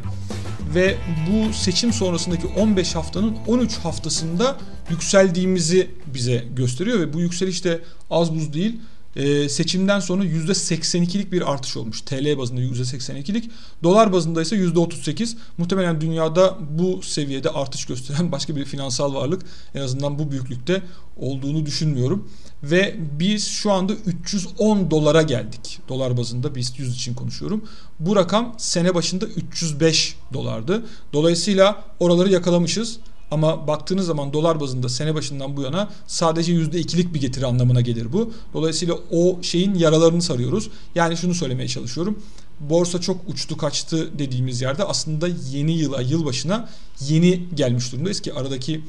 Ve 0.75 0.97
bu 1.31 1.53
seçim 1.53 1.93
sonrasındaki 1.93 2.47
15 2.47 2.95
haftanın 2.95 3.37
13 3.47 3.79
haftasında 3.79 4.59
yükseldiğimizi 4.91 5.91
bize 6.07 6.45
gösteriyor 6.57 7.01
ve 7.01 7.13
bu 7.13 7.21
yükseliş 7.21 7.65
de 7.65 7.81
az 8.11 8.35
buz 8.35 8.53
değil 8.53 8.81
e, 9.17 9.49
seçimden 9.49 10.01
sonra 10.01 10.25
%82'lik 10.25 11.33
bir 11.33 11.53
artış 11.53 11.77
olmuş. 11.77 12.01
TL 12.01 12.39
bazında 12.39 12.61
%82'lik, 12.61 13.51
dolar 13.83 14.13
bazında 14.13 14.43
ise 14.43 14.57
%38. 14.57 15.37
Muhtemelen 15.59 16.01
dünyada 16.01 16.59
bu 16.71 17.03
seviyede 17.03 17.51
artış 17.51 17.85
gösteren 17.85 18.33
başka 18.33 18.57
bir 18.57 18.65
finansal 18.65 19.15
varlık 19.15 19.43
en 19.75 19.81
azından 19.81 20.19
bu 20.19 20.31
büyüklükte 20.31 20.83
olduğunu 21.17 21.67
düşünmüyorum. 21.67 22.29
Ve 22.63 22.97
biz 23.19 23.49
şu 23.49 23.73
anda 23.73 23.93
310 23.93 24.91
dolara 24.91 25.23
geldik. 25.23 25.79
Dolar 25.89 26.17
bazında 26.17 26.55
BIST 26.55 26.79
100 26.79 26.95
için 26.95 27.15
konuşuyorum. 27.15 27.65
Bu 28.01 28.17
rakam 28.17 28.55
sene 28.59 28.95
başında 28.95 29.27
305 29.27 30.17
dolardı. 30.33 30.85
Dolayısıyla 31.13 31.85
oraları 32.01 32.29
yakalamışız. 32.29 32.99
Ama 33.33 33.67
baktığınız 33.67 34.07
zaman 34.07 34.33
dolar 34.33 34.61
bazında 34.61 34.89
sene 34.89 35.15
başından 35.15 35.57
bu 35.57 35.63
yana 35.63 35.91
sadece 36.07 36.53
%2'lik 36.53 37.15
bir 37.15 37.21
getiri 37.21 37.47
anlamına 37.47 37.81
gelir 37.81 38.13
bu. 38.13 38.33
Dolayısıyla 38.55 38.95
o 39.11 39.43
şeyin 39.43 39.75
yaralarını 39.75 40.23
sarıyoruz. 40.23 40.71
Yani 40.95 41.17
şunu 41.17 41.35
söylemeye 41.35 41.69
çalışıyorum. 41.69 42.23
Borsa 42.61 43.01
çok 43.01 43.29
uçtu 43.29 43.57
kaçtı 43.57 44.19
dediğimiz 44.19 44.61
yerde 44.61 44.85
aslında 44.85 45.29
yeni 45.51 45.73
yıla, 45.73 46.01
yılbaşına 46.01 46.69
yeni 47.01 47.43
gelmiş 47.55 47.93
durumdayız 47.93 48.21
ki 48.21 48.35
aradaki 48.35 48.81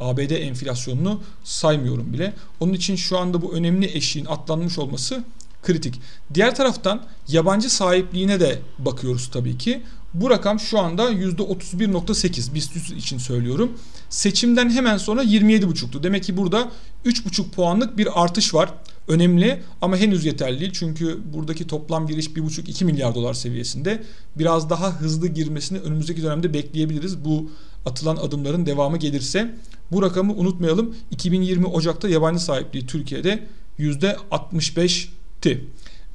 ABD 0.00 0.30
enflasyonunu 0.30 1.20
saymıyorum 1.44 2.12
bile. 2.12 2.34
Onun 2.60 2.72
için 2.72 2.96
şu 2.96 3.18
anda 3.18 3.42
bu 3.42 3.52
önemli 3.52 3.96
eşiğin 3.96 4.26
atlanmış 4.26 4.78
olması 4.78 5.24
kritik. 5.62 6.00
Diğer 6.34 6.54
taraftan 6.54 7.02
yabancı 7.28 7.70
sahipliğine 7.70 8.40
de 8.40 8.58
bakıyoruz 8.78 9.30
tabii 9.32 9.58
ki. 9.58 9.82
Bu 10.20 10.30
rakam 10.30 10.60
şu 10.60 10.78
anda 10.78 11.12
%31.8 11.12 12.54
BIST 12.54 12.76
için 12.90 13.18
söylüyorum. 13.18 13.72
Seçimden 14.08 14.70
hemen 14.70 14.96
sonra 14.96 15.22
27.5'tu. 15.22 16.02
Demek 16.02 16.24
ki 16.24 16.36
burada 16.36 16.70
3.5 17.06 17.50
puanlık 17.50 17.98
bir 17.98 18.24
artış 18.24 18.54
var. 18.54 18.74
Önemli 19.08 19.62
ama 19.82 19.96
henüz 19.96 20.24
yeterli 20.24 20.60
değil. 20.60 20.72
Çünkü 20.74 21.18
buradaki 21.34 21.66
toplam 21.66 22.06
giriş 22.06 22.26
1.5-2 22.26 22.84
milyar 22.84 23.14
dolar 23.14 23.34
seviyesinde. 23.34 24.02
Biraz 24.36 24.70
daha 24.70 25.00
hızlı 25.00 25.28
girmesini 25.28 25.78
önümüzdeki 25.78 26.22
dönemde 26.22 26.54
bekleyebiliriz. 26.54 27.24
Bu 27.24 27.50
atılan 27.86 28.16
adımların 28.16 28.66
devamı 28.66 28.96
gelirse. 28.96 29.54
Bu 29.92 30.02
rakamı 30.02 30.34
unutmayalım. 30.34 30.96
2020 31.10 31.66
Ocak'ta 31.66 32.08
yabancı 32.08 32.44
sahipliği 32.44 32.86
Türkiye'de 32.86 33.46
%65'ti. 33.78 35.64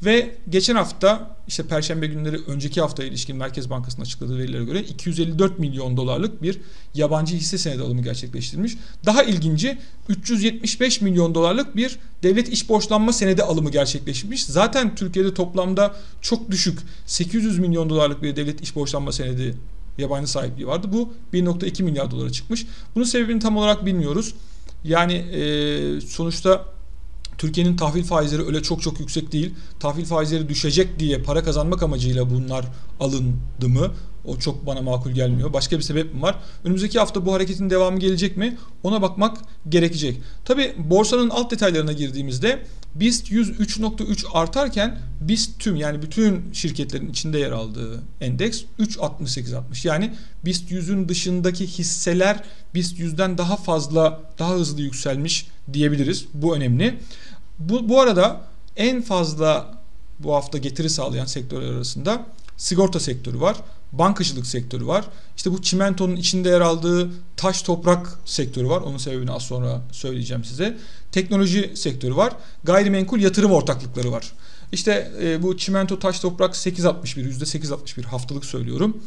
Ve 0.06 0.36
geçen 0.50 0.76
hafta 0.76 1.38
işte 1.48 1.64
perşembe 1.64 2.08
günleri 2.08 2.38
önceki 2.48 2.82
haftaya 2.82 3.10
ilişkin 3.10 3.36
Merkez 3.36 3.70
Bankası'nın 3.70 4.06
açıkladığı 4.06 4.38
verilere 4.38 4.64
göre 4.64 4.80
254 4.84 5.60
milyon 5.60 5.98
dolarlık 5.98 6.42
bir 6.42 6.60
yabancı 6.94 7.36
hisse 7.36 7.58
senedi 7.58 7.82
alımı 7.82 8.02
gerçekleştirilmiş. 8.02 8.78
Daha 9.06 9.24
ilginci 9.24 9.78
375 10.10 11.02
milyon 11.02 11.36
dolarlık 11.36 11.76
bir 11.76 12.00
devlet 12.24 12.50
iş 12.50 12.70
borçlanma 12.70 13.14
senedi 13.14 13.44
alımı 13.44 13.72
gerçekleşmiş. 13.72 14.46
Zaten 14.46 14.96
Türkiye'de 14.96 15.34
toplamda 15.34 15.96
çok 16.22 16.52
düşük 16.52 16.80
800 17.06 17.60
milyon 17.60 17.90
dolarlık 17.90 18.24
bir 18.24 18.36
devlet 18.36 18.62
iş 18.62 18.76
borçlanma 18.76 19.12
senedi 19.12 19.58
yabancı 19.98 20.32
sahipliği 20.32 20.68
vardı. 20.68 20.88
Bu 20.94 21.14
1.2 21.34 21.84
milyar 21.84 22.12
dolara 22.12 22.30
çıkmış. 22.30 22.66
Bunun 22.96 23.06
sebebini 23.06 23.40
tam 23.40 23.58
olarak 23.58 23.86
bilmiyoruz. 23.86 24.34
Yani 24.84 25.14
e, 25.14 26.02
sonuçta 26.02 26.66
Türkiye'nin 27.42 27.78
tahvil 27.78 28.04
faizleri 28.04 28.46
öyle 28.46 28.62
çok 28.64 28.82
çok 28.82 29.00
yüksek 29.00 29.32
değil. 29.32 29.54
Tahvil 29.80 30.06
faizleri 30.06 30.50
düşecek 30.50 31.00
diye 31.00 31.18
para 31.18 31.44
kazanmak 31.44 31.84
amacıyla 31.84 32.30
bunlar 32.30 32.66
alındı 33.00 33.70
mı? 33.70 33.92
O 34.26 34.38
çok 34.38 34.66
bana 34.66 34.82
makul 34.82 35.12
gelmiyor. 35.12 35.54
Başka 35.54 35.78
bir 35.78 35.84
sebep 35.84 36.14
mi 36.14 36.22
var? 36.22 36.36
Önümüzdeki 36.64 37.00
hafta 37.00 37.26
bu 37.26 37.34
hareketin 37.34 37.70
devamı 37.70 38.00
gelecek 38.00 38.38
mi? 38.38 38.58
Ona 38.84 39.02
bakmak 39.02 39.38
gerekecek. 39.70 40.22
Tabi 40.46 40.74
borsanın 40.78 41.30
alt 41.30 41.52
detaylarına 41.52 41.92
girdiğimizde 41.92 42.64
BIST 42.96 43.32
100 43.32 43.50
3.3 43.50 44.28
artarken 44.34 45.00
BIST 45.22 45.60
tüm 45.60 45.76
yani 45.76 46.02
bütün 46.02 46.54
şirketlerin 46.54 47.10
içinde 47.10 47.40
yer 47.40 47.52
aldığı 47.52 48.04
endeks 48.22 48.64
3.68.60. 48.80 49.88
Yani 49.88 50.14
BIST 50.46 50.72
100'ün 50.72 51.10
dışındaki 51.10 51.68
hisseler 51.68 52.44
BIST 52.76 53.00
100'den 53.00 53.38
daha 53.38 53.58
fazla 53.58 54.20
daha 54.40 54.54
hızlı 54.54 54.82
yükselmiş 54.82 55.48
diyebiliriz. 55.74 56.26
Bu 56.34 56.56
önemli. 56.56 57.00
Bu, 57.60 57.90
bu 57.90 58.02
arada 58.02 58.42
en 58.78 59.02
fazla 59.02 59.82
bu 60.20 60.34
hafta 60.34 60.58
getiri 60.58 60.90
sağlayan 60.90 61.26
sektörler 61.26 61.72
arasında 61.74 62.26
sigorta 62.58 63.00
sektörü 63.00 63.40
var, 63.40 63.58
bankacılık 63.92 64.46
sektörü 64.46 64.88
var. 64.88 65.06
İşte 65.38 65.52
bu 65.52 65.62
çimentonun 65.62 66.16
içinde 66.16 66.50
yer 66.50 66.62
aldığı 66.62 67.10
taş 67.38 67.62
toprak 67.62 68.20
sektörü 68.26 68.70
var. 68.70 68.82
Onun 68.82 68.98
sebebini 68.98 69.32
az 69.32 69.44
sonra 69.44 69.82
söyleyeceğim 69.92 70.44
size. 70.44 70.78
Teknoloji 71.12 71.72
sektörü 71.76 72.16
var. 72.16 72.34
Gayrimenkul 72.64 73.20
yatırım 73.20 73.52
ortaklıkları 73.52 74.12
var. 74.12 74.34
İşte 74.72 75.12
e, 75.22 75.44
bu 75.44 75.58
çimento 75.58 76.00
taş 76.00 76.20
toprak 76.20 76.54
8.61 76.54 77.40
%8.61 77.40 78.04
haftalık 78.04 78.46
söylüyorum. 78.46 78.98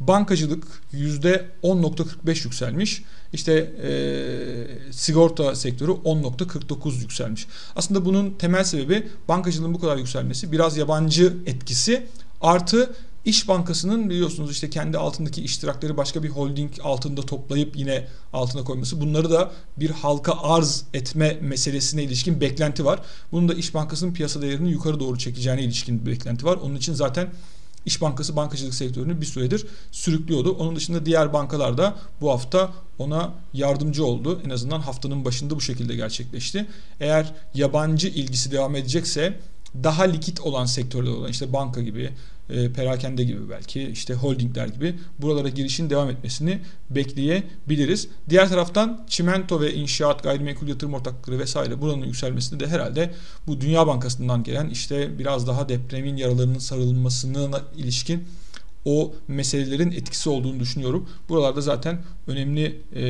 Bankacılık 0.00 0.64
%10.45 0.92 2.44
yükselmiş. 2.44 3.02
İşte 3.32 3.52
e, 3.82 4.92
sigorta 4.92 5.54
sektörü 5.54 5.90
10.49 5.90 7.00
yükselmiş. 7.00 7.46
Aslında 7.76 8.04
bunun 8.04 8.30
temel 8.30 8.64
sebebi 8.64 9.08
bankacılığın 9.28 9.74
bu 9.74 9.80
kadar 9.80 9.96
yükselmesi 9.96 10.52
biraz 10.52 10.76
yabancı 10.76 11.36
etkisi 11.46 12.06
artı 12.40 12.94
İş 13.24 13.48
Bankası'nın 13.48 14.10
biliyorsunuz 14.10 14.50
işte 14.50 14.70
kendi 14.70 14.98
altındaki 14.98 15.42
iştirakleri 15.42 15.96
başka 15.96 16.22
bir 16.22 16.28
holding 16.28 16.72
altında 16.82 17.22
toplayıp 17.22 17.76
yine 17.76 18.08
altına 18.32 18.64
koyması. 18.64 19.00
Bunları 19.00 19.30
da 19.30 19.52
bir 19.76 19.90
halka 19.90 20.32
arz 20.42 20.84
etme 20.94 21.38
meselesine 21.40 22.02
ilişkin 22.02 22.40
beklenti 22.40 22.84
var. 22.84 23.00
Bunun 23.32 23.48
da 23.48 23.54
İş 23.54 23.74
Bankası'nın 23.74 24.14
piyasa 24.14 24.42
değerini 24.42 24.70
yukarı 24.70 25.00
doğru 25.00 25.18
çekeceğine 25.18 25.62
ilişkin 25.62 26.06
bir 26.06 26.10
beklenti 26.10 26.46
var. 26.46 26.56
Onun 26.56 26.76
için 26.76 26.94
zaten 26.94 27.28
İş 27.86 28.00
Bankası 28.00 28.36
bankacılık 28.36 28.74
sektörünü 28.74 29.20
bir 29.20 29.26
süredir 29.26 29.66
sürüklüyordu. 29.90 30.50
Onun 30.50 30.76
dışında 30.76 31.06
diğer 31.06 31.32
bankalar 31.32 31.78
da 31.78 31.96
bu 32.20 32.30
hafta 32.30 32.72
ona 32.98 33.32
yardımcı 33.52 34.04
oldu. 34.04 34.40
En 34.44 34.50
azından 34.50 34.80
haftanın 34.80 35.24
başında 35.24 35.56
bu 35.56 35.60
şekilde 35.60 35.96
gerçekleşti. 35.96 36.66
Eğer 37.00 37.32
yabancı 37.54 38.08
ilgisi 38.08 38.52
devam 38.52 38.76
edecekse 38.76 39.38
daha 39.84 40.02
likit 40.02 40.40
olan 40.40 40.64
sektörler 40.64 41.10
olan 41.10 41.30
işte 41.30 41.52
banka 41.52 41.80
gibi, 41.80 42.10
e, 42.50 42.72
perakende 42.72 43.24
gibi 43.24 43.50
belki 43.50 43.82
işte 43.82 44.14
holdingler 44.14 44.66
gibi 44.66 44.94
buralara 45.18 45.48
girişin 45.48 45.90
devam 45.90 46.10
etmesini 46.10 46.60
bekleyebiliriz. 46.90 48.08
Diğer 48.28 48.48
taraftan 48.48 49.04
çimento 49.08 49.60
ve 49.60 49.74
inşaat, 49.74 50.22
gayrimenkul 50.22 50.68
yatırım 50.68 50.94
ortaklıkları 50.94 51.38
vesaire 51.38 51.80
buranın 51.80 52.04
yükselmesini 52.04 52.60
de 52.60 52.66
herhalde 52.66 53.14
bu 53.46 53.60
Dünya 53.60 53.86
Bankası'ndan 53.86 54.42
gelen 54.42 54.68
işte 54.68 55.18
biraz 55.18 55.46
daha 55.46 55.68
depremin 55.68 56.16
yaralarının 56.16 56.58
sarılmasına 56.58 57.60
ilişkin 57.76 58.24
o 58.84 59.14
meselelerin 59.28 59.90
etkisi 59.90 60.30
olduğunu 60.30 60.60
düşünüyorum. 60.60 61.08
Buralarda 61.28 61.60
zaten 61.60 61.98
önemli 62.26 62.82
e, 62.94 63.06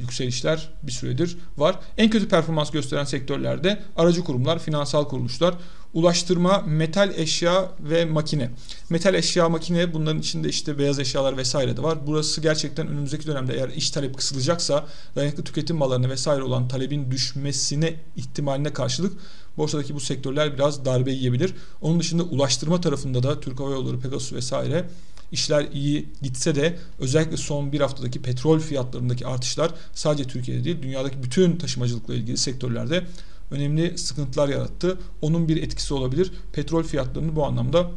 yükselişler 0.00 0.68
bir 0.82 0.92
süredir 0.92 1.36
var. 1.56 1.78
En 1.98 2.10
kötü 2.10 2.28
performans 2.28 2.70
gösteren 2.70 3.04
sektörlerde 3.04 3.82
aracı 3.96 4.24
kurumlar, 4.24 4.58
finansal 4.58 5.08
kuruluşlar, 5.08 5.54
ulaştırma, 5.96 6.62
metal 6.66 7.12
eşya 7.16 7.70
ve 7.80 8.04
makine. 8.04 8.50
Metal 8.90 9.14
eşya, 9.14 9.48
makine 9.48 9.94
bunların 9.94 10.20
içinde 10.20 10.48
işte 10.48 10.78
beyaz 10.78 10.98
eşyalar 10.98 11.36
vesaire 11.36 11.76
de 11.76 11.82
var. 11.82 11.98
Burası 12.06 12.40
gerçekten 12.40 12.88
önümüzdeki 12.88 13.26
dönemde 13.26 13.54
eğer 13.54 13.68
iş 13.68 13.90
talep 13.90 14.16
kısılacaksa 14.16 14.86
dayanıklı 15.16 15.44
tüketim 15.44 15.76
mallarına 15.76 16.08
vesaire 16.10 16.42
olan 16.42 16.68
talebin 16.68 17.10
düşmesine 17.10 17.94
ihtimaline 18.16 18.72
karşılık 18.72 19.12
borsadaki 19.56 19.94
bu 19.94 20.00
sektörler 20.00 20.54
biraz 20.54 20.84
darbe 20.84 21.12
yiyebilir. 21.12 21.54
Onun 21.80 22.00
dışında 22.00 22.22
ulaştırma 22.22 22.80
tarafında 22.80 23.22
da 23.22 23.40
Türk 23.40 23.60
Hava 23.60 23.70
Yolları, 23.70 24.00
Pegasus 24.00 24.32
vesaire 24.32 24.84
işler 25.32 25.66
iyi 25.72 26.08
gitse 26.22 26.54
de 26.54 26.78
özellikle 26.98 27.36
son 27.36 27.72
bir 27.72 27.80
haftadaki 27.80 28.22
petrol 28.22 28.60
fiyatlarındaki 28.60 29.26
artışlar 29.26 29.70
sadece 29.94 30.24
Türkiye'de 30.24 30.64
değil 30.64 30.82
dünyadaki 30.82 31.22
bütün 31.22 31.56
taşımacılıkla 31.56 32.14
ilgili 32.14 32.36
sektörlerde 32.36 33.04
önemli 33.50 33.98
sıkıntılar 33.98 34.48
yarattı. 34.48 34.98
Onun 35.22 35.48
bir 35.48 35.62
etkisi 35.62 35.94
olabilir. 35.94 36.32
Petrol 36.52 36.82
fiyatlarını 36.82 37.36
bu 37.36 37.44
anlamda 37.44 37.90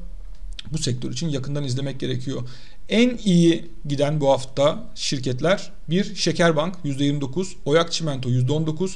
bu 0.72 0.78
sektör 0.78 1.12
için 1.12 1.30
yakından 1.30 1.64
izlemek 1.64 2.00
gerekiyor. 2.00 2.42
En 2.90 3.18
iyi 3.26 3.66
giden 3.86 4.22
bu 4.22 4.30
hafta 4.30 4.84
şirketler 4.96 5.72
bir 5.90 6.16
Şekerbank 6.16 6.76
%29, 6.86 7.48
Oyak 7.66 7.92
Çimento 7.92 8.30
%19, 8.30 8.92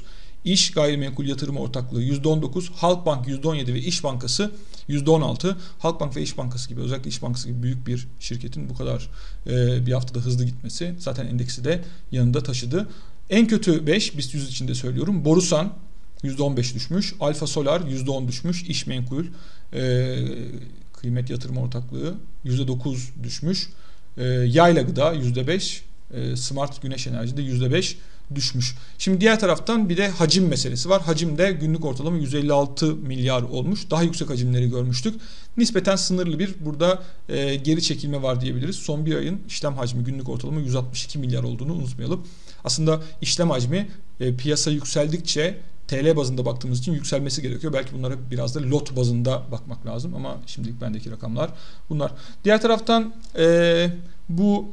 İş 0.45 0.71
Gayrimenkul 0.71 1.25
Yatırım 1.25 1.57
Ortaklığı 1.57 2.03
%19, 2.03 2.69
Halkbank 2.75 3.27
%17 3.27 3.73
ve 3.73 3.79
İş 3.79 4.03
Bankası 4.03 4.51
%16. 4.89 5.55
Halkbank 5.79 6.15
ve 6.15 6.21
İş 6.21 6.37
Bankası 6.37 6.69
gibi 6.69 6.81
özellikle 6.81 7.09
İş 7.09 7.21
Bankası 7.21 7.47
gibi 7.47 7.63
büyük 7.63 7.87
bir 7.87 8.07
şirketin 8.19 8.69
bu 8.69 8.75
kadar 8.75 9.09
e, 9.47 9.85
bir 9.85 9.91
haftada 9.91 10.19
hızlı 10.19 10.45
gitmesi 10.45 10.95
zaten 10.99 11.27
endeksi 11.27 11.63
de 11.63 11.83
yanında 12.11 12.43
taşıdı. 12.43 12.89
En 13.29 13.47
kötü 13.47 13.87
5 13.87 14.17
BIST 14.17 14.33
100 14.33 14.49
içinde 14.49 14.75
söylüyorum. 14.75 15.25
Borusan 15.25 15.73
%15 16.23 16.75
düşmüş. 16.75 17.13
Alfa 17.19 17.47
Solar 17.47 17.81
%10 17.81 18.27
düşmüş. 18.27 18.63
İş 18.63 18.87
Menkul 18.87 19.25
e, 19.73 20.15
kıymet 20.93 21.29
yatırım 21.29 21.57
ortaklığı 21.57 22.15
%9 22.45 22.97
düşmüş. 23.23 23.69
E, 24.17 24.23
Yayla 24.25 24.81
Gıda 24.81 25.15
%5. 25.15 25.81
E, 26.13 26.35
Smart 26.35 26.81
Güneş 26.81 27.07
Enerji 27.07 27.37
de 27.37 27.41
%5 27.41 27.95
düşmüş. 28.35 28.75
Şimdi 28.97 29.21
diğer 29.21 29.39
taraftan 29.39 29.89
bir 29.89 29.97
de 29.97 30.07
hacim 30.09 30.47
meselesi 30.47 30.89
var. 30.89 31.01
Hacim 31.01 31.37
de 31.37 31.51
günlük 31.51 31.85
ortalama 31.85 32.17
156 32.17 32.95
milyar 32.95 33.41
olmuş. 33.41 33.91
Daha 33.91 34.03
yüksek 34.03 34.29
hacimleri 34.29 34.69
görmüştük. 34.69 35.21
Nispeten 35.57 35.95
sınırlı 35.95 36.39
bir 36.39 36.55
burada 36.59 37.03
e, 37.29 37.55
geri 37.55 37.81
çekilme 37.81 38.21
var 38.21 38.41
diyebiliriz. 38.41 38.75
Son 38.75 39.05
bir 39.05 39.15
ayın 39.15 39.41
işlem 39.47 39.73
hacmi 39.73 40.03
günlük 40.03 40.29
ortalama 40.29 40.59
162 40.59 41.19
milyar 41.19 41.43
olduğunu 41.43 41.73
unutmayalım. 41.73 42.27
Aslında 42.63 43.01
işlem 43.21 43.49
hacmi 43.49 43.87
e, 44.19 44.35
piyasa 44.35 44.71
yükseldikçe 44.71 45.57
TL 45.87 46.15
bazında 46.15 46.45
baktığımız 46.45 46.79
için 46.79 46.93
yükselmesi 46.93 47.41
gerekiyor. 47.41 47.73
Belki 47.73 47.93
bunlara 47.93 48.15
biraz 48.31 48.55
da 48.55 48.61
lot 48.69 48.95
bazında 48.95 49.43
bakmak 49.51 49.85
lazım 49.85 50.15
ama 50.15 50.37
şimdilik 50.45 50.81
bendeki 50.81 51.11
rakamlar 51.11 51.51
bunlar. 51.89 52.11
Diğer 52.43 52.61
taraftan 52.61 53.13
e, 53.37 53.89
bu 54.29 54.65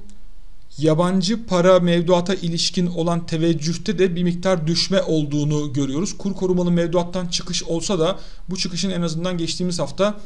yabancı 0.79 1.47
para 1.47 1.81
mevduata 1.81 2.35
ilişkin 2.35 2.87
olan 2.87 3.27
teveccühte 3.27 3.99
de 3.99 4.17
bir 4.17 4.23
miktar 4.23 4.67
düşme 4.67 5.03
olduğunu 5.03 5.73
görüyoruz. 5.73 6.19
Kur 6.19 6.35
korumalı 6.35 6.71
mevduattan 6.71 7.27
çıkış 7.27 7.63
olsa 7.63 7.99
da 7.99 8.19
bu 8.51 8.57
çıkışın 8.57 8.91
en 8.91 9.03
azından 9.03 9.39
geçtiğimiz 9.39 9.79
hafta 9.79 10.21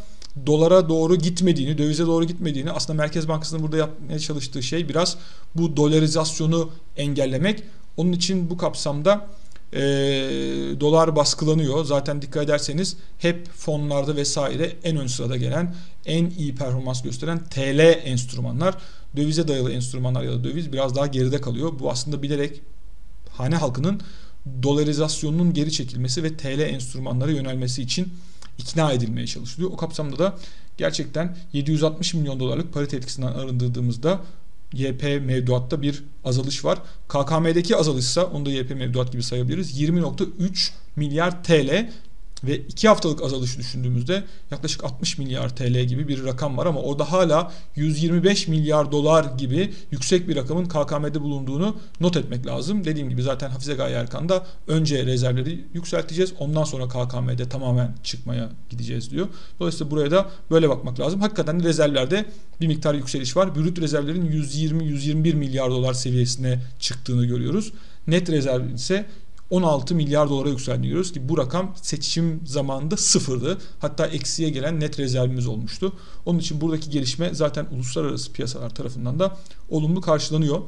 dolara 0.46 0.88
doğru 0.88 1.16
gitmediğini, 1.16 1.78
dövize 1.78 2.06
doğru 2.06 2.24
gitmediğini 2.24 2.70
aslında 2.70 3.02
Merkez 3.02 3.28
Bankası'nın 3.28 3.62
burada 3.62 3.76
yapmaya 3.76 4.18
çalıştığı 4.18 4.62
şey 4.62 4.88
biraz 4.88 5.16
bu 5.54 5.76
dolarizasyonu 5.76 6.70
engellemek. 6.96 7.62
Onun 7.96 8.12
için 8.12 8.50
bu 8.50 8.56
kapsamda 8.56 9.26
e, 9.74 9.80
dolar 10.80 11.16
baskılanıyor. 11.16 11.84
Zaten 11.84 12.22
dikkat 12.22 12.44
ederseniz 12.44 12.96
hep 13.18 13.48
fonlarda 13.52 14.16
vesaire 14.16 14.72
en 14.84 14.96
ön 14.96 15.06
sırada 15.06 15.36
gelen, 15.36 15.74
en 16.06 16.30
iyi 16.30 16.54
performans 16.54 17.02
gösteren 17.02 17.44
TL 17.44 17.80
enstrümanlar, 18.04 18.74
dövize 19.16 19.48
dayalı 19.48 19.72
enstrümanlar 19.72 20.22
ya 20.22 20.32
da 20.32 20.44
döviz 20.44 20.72
biraz 20.72 20.96
daha 20.96 21.06
geride 21.06 21.40
kalıyor. 21.40 21.72
Bu 21.78 21.90
aslında 21.90 22.22
bilerek 22.22 22.60
hane 23.30 23.56
halkının 23.56 24.00
dolarizasyonunun 24.62 25.52
geri 25.52 25.72
çekilmesi 25.72 26.22
ve 26.22 26.36
TL 26.36 26.60
enstrümanlara 26.60 27.30
yönelmesi 27.30 27.82
için 27.82 28.12
ikna 28.58 28.92
edilmeye 28.92 29.26
çalışılıyor. 29.26 29.70
O 29.70 29.76
kapsamda 29.76 30.18
da 30.18 30.36
gerçekten 30.76 31.36
760 31.52 32.14
milyon 32.14 32.40
dolarlık 32.40 32.72
parite 32.72 32.96
etkisinden 32.96 33.32
arındırdığımızda 33.32 34.20
YP 34.74 35.02
mevduatta 35.02 35.82
bir 35.82 36.04
azalış 36.24 36.64
var. 36.64 36.78
KKM'deki 37.08 37.76
azalışsa 37.76 38.24
onu 38.24 38.46
da 38.46 38.50
YP 38.50 38.70
mevduat 38.70 39.12
gibi 39.12 39.22
sayabiliriz. 39.22 39.80
20.3 39.80 40.70
milyar 40.96 41.44
TL 41.44 41.90
ve 42.46 42.58
2 42.58 42.88
haftalık 42.88 43.22
azalış 43.22 43.58
düşündüğümüzde 43.58 44.24
yaklaşık 44.50 44.84
60 44.84 45.18
milyar 45.18 45.56
TL 45.56 45.84
gibi 45.84 46.08
bir 46.08 46.24
rakam 46.24 46.56
var 46.56 46.66
ama 46.66 46.80
orada 46.80 47.12
hala 47.12 47.52
125 47.76 48.48
milyar 48.48 48.92
dolar 48.92 49.24
gibi 49.24 49.74
yüksek 49.90 50.28
bir 50.28 50.36
rakamın 50.36 50.64
KKM'de 50.64 51.20
bulunduğunu 51.20 51.76
not 52.00 52.16
etmek 52.16 52.46
lazım. 52.46 52.84
Dediğim 52.84 53.10
gibi 53.10 53.22
zaten 53.22 53.50
Hafize 53.50 53.74
Gaye 53.74 53.96
Erkan'da 53.96 54.46
önce 54.66 55.06
rezervleri 55.06 55.64
yükselteceğiz 55.74 56.32
ondan 56.38 56.64
sonra 56.64 56.88
KKM'de 56.88 57.48
tamamen 57.48 57.94
çıkmaya 58.02 58.50
gideceğiz 58.70 59.10
diyor. 59.10 59.26
Dolayısıyla 59.60 59.90
buraya 59.90 60.10
da 60.10 60.30
böyle 60.50 60.68
bakmak 60.68 61.00
lazım. 61.00 61.20
Hakikaten 61.20 61.60
de 61.60 61.64
rezervlerde 61.64 62.24
bir 62.60 62.66
miktar 62.66 62.94
yükseliş 62.94 63.36
var. 63.36 63.54
Brüt 63.54 63.80
rezervlerin 63.80 64.26
120-121 64.26 65.34
milyar 65.34 65.70
dolar 65.70 65.94
seviyesine 65.94 66.60
çıktığını 66.78 67.26
görüyoruz. 67.26 67.72
Net 68.06 68.30
rezerv 68.30 68.74
ise 68.74 69.06
16 69.50 69.94
milyar 69.94 70.30
dolara 70.30 70.48
yükseldiğini 70.48 70.86
görüyoruz 70.86 71.12
ki 71.12 71.28
bu 71.28 71.38
rakam 71.38 71.74
seçim 71.82 72.40
zamanında 72.46 72.96
sıfırdı. 72.96 73.58
Hatta 73.78 74.06
eksiye 74.06 74.50
gelen 74.50 74.80
net 74.80 74.98
rezervimiz 74.98 75.46
olmuştu. 75.46 75.92
Onun 76.26 76.38
için 76.38 76.60
buradaki 76.60 76.90
gelişme 76.90 77.34
zaten 77.34 77.66
uluslararası 77.72 78.32
piyasalar 78.32 78.70
tarafından 78.70 79.18
da 79.18 79.36
olumlu 79.68 80.00
karşılanıyor. 80.00 80.62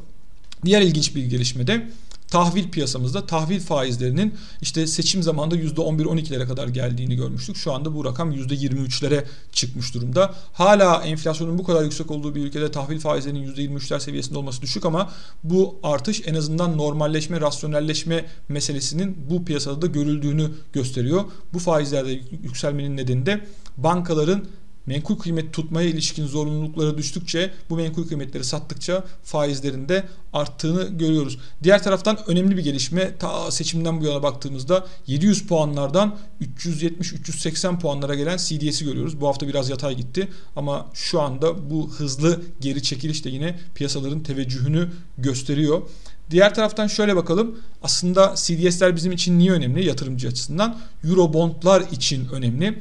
Diğer 0.64 0.82
ilginç 0.82 1.14
bir 1.14 1.24
gelişme 1.24 1.66
de 1.66 1.90
tahvil 2.30 2.70
piyasamızda 2.70 3.26
tahvil 3.26 3.60
faizlerinin 3.60 4.34
işte 4.60 4.86
seçim 4.86 5.22
zamanında 5.22 5.56
%11-12'lere 5.56 6.46
kadar 6.46 6.68
geldiğini 6.68 7.16
görmüştük. 7.16 7.56
Şu 7.56 7.72
anda 7.72 7.94
bu 7.94 8.04
rakam 8.04 8.32
%23'lere 8.32 9.24
çıkmış 9.52 9.94
durumda. 9.94 10.34
Hala 10.52 11.02
enflasyonun 11.02 11.58
bu 11.58 11.64
kadar 11.64 11.84
yüksek 11.84 12.10
olduğu 12.10 12.34
bir 12.34 12.42
ülkede 12.42 12.70
tahvil 12.70 13.00
faizlerinin 13.00 13.54
%23'ler 13.54 14.00
seviyesinde 14.00 14.38
olması 14.38 14.62
düşük 14.62 14.84
ama 14.84 15.10
bu 15.44 15.80
artış 15.82 16.22
en 16.26 16.34
azından 16.34 16.78
normalleşme, 16.78 17.40
rasyonelleşme 17.40 18.24
meselesinin 18.48 19.16
bu 19.30 19.44
piyasada 19.44 19.82
da 19.82 19.86
görüldüğünü 19.86 20.50
gösteriyor. 20.72 21.24
Bu 21.52 21.58
faizlerde 21.58 22.20
yükselmenin 22.42 22.96
nedeni 22.96 23.26
de 23.26 23.46
bankaların 23.76 24.44
menkul 24.86 25.18
kıymet 25.18 25.52
tutmaya 25.52 25.88
ilişkin 25.88 26.26
zorunlulukları 26.26 26.98
düştükçe 26.98 27.50
bu 27.70 27.76
menkul 27.76 28.08
kıymetleri 28.08 28.44
sattıkça 28.44 29.04
faizlerin 29.22 29.88
de 29.88 30.04
arttığını 30.32 30.84
görüyoruz. 30.98 31.38
Diğer 31.62 31.82
taraftan 31.82 32.18
önemli 32.26 32.56
bir 32.56 32.64
gelişme 32.64 33.16
ta 33.18 33.50
seçimden 33.50 34.00
bu 34.00 34.04
yana 34.04 34.22
baktığımızda 34.22 34.86
700 35.06 35.46
puanlardan 35.46 36.18
370-380 36.58 37.78
puanlara 37.78 38.14
gelen 38.14 38.36
CDS'i 38.36 38.84
görüyoruz. 38.84 39.20
Bu 39.20 39.28
hafta 39.28 39.48
biraz 39.48 39.70
yatay 39.70 39.96
gitti 39.96 40.28
ama 40.56 40.86
şu 40.94 41.20
anda 41.20 41.70
bu 41.70 41.90
hızlı 41.90 42.42
geri 42.60 42.82
çekiliş 42.82 43.24
de 43.24 43.30
yine 43.30 43.58
piyasaların 43.74 44.22
teveccühünü 44.22 44.88
gösteriyor. 45.18 45.82
Diğer 46.30 46.54
taraftan 46.54 46.86
şöyle 46.86 47.16
bakalım. 47.16 47.58
Aslında 47.82 48.34
CDS'ler 48.36 48.96
bizim 48.96 49.12
için 49.12 49.38
niye 49.38 49.52
önemli 49.52 49.86
yatırımcı 49.86 50.28
açısından? 50.28 50.78
Eurobondlar 51.04 51.80
için 51.92 52.28
önemli. 52.32 52.78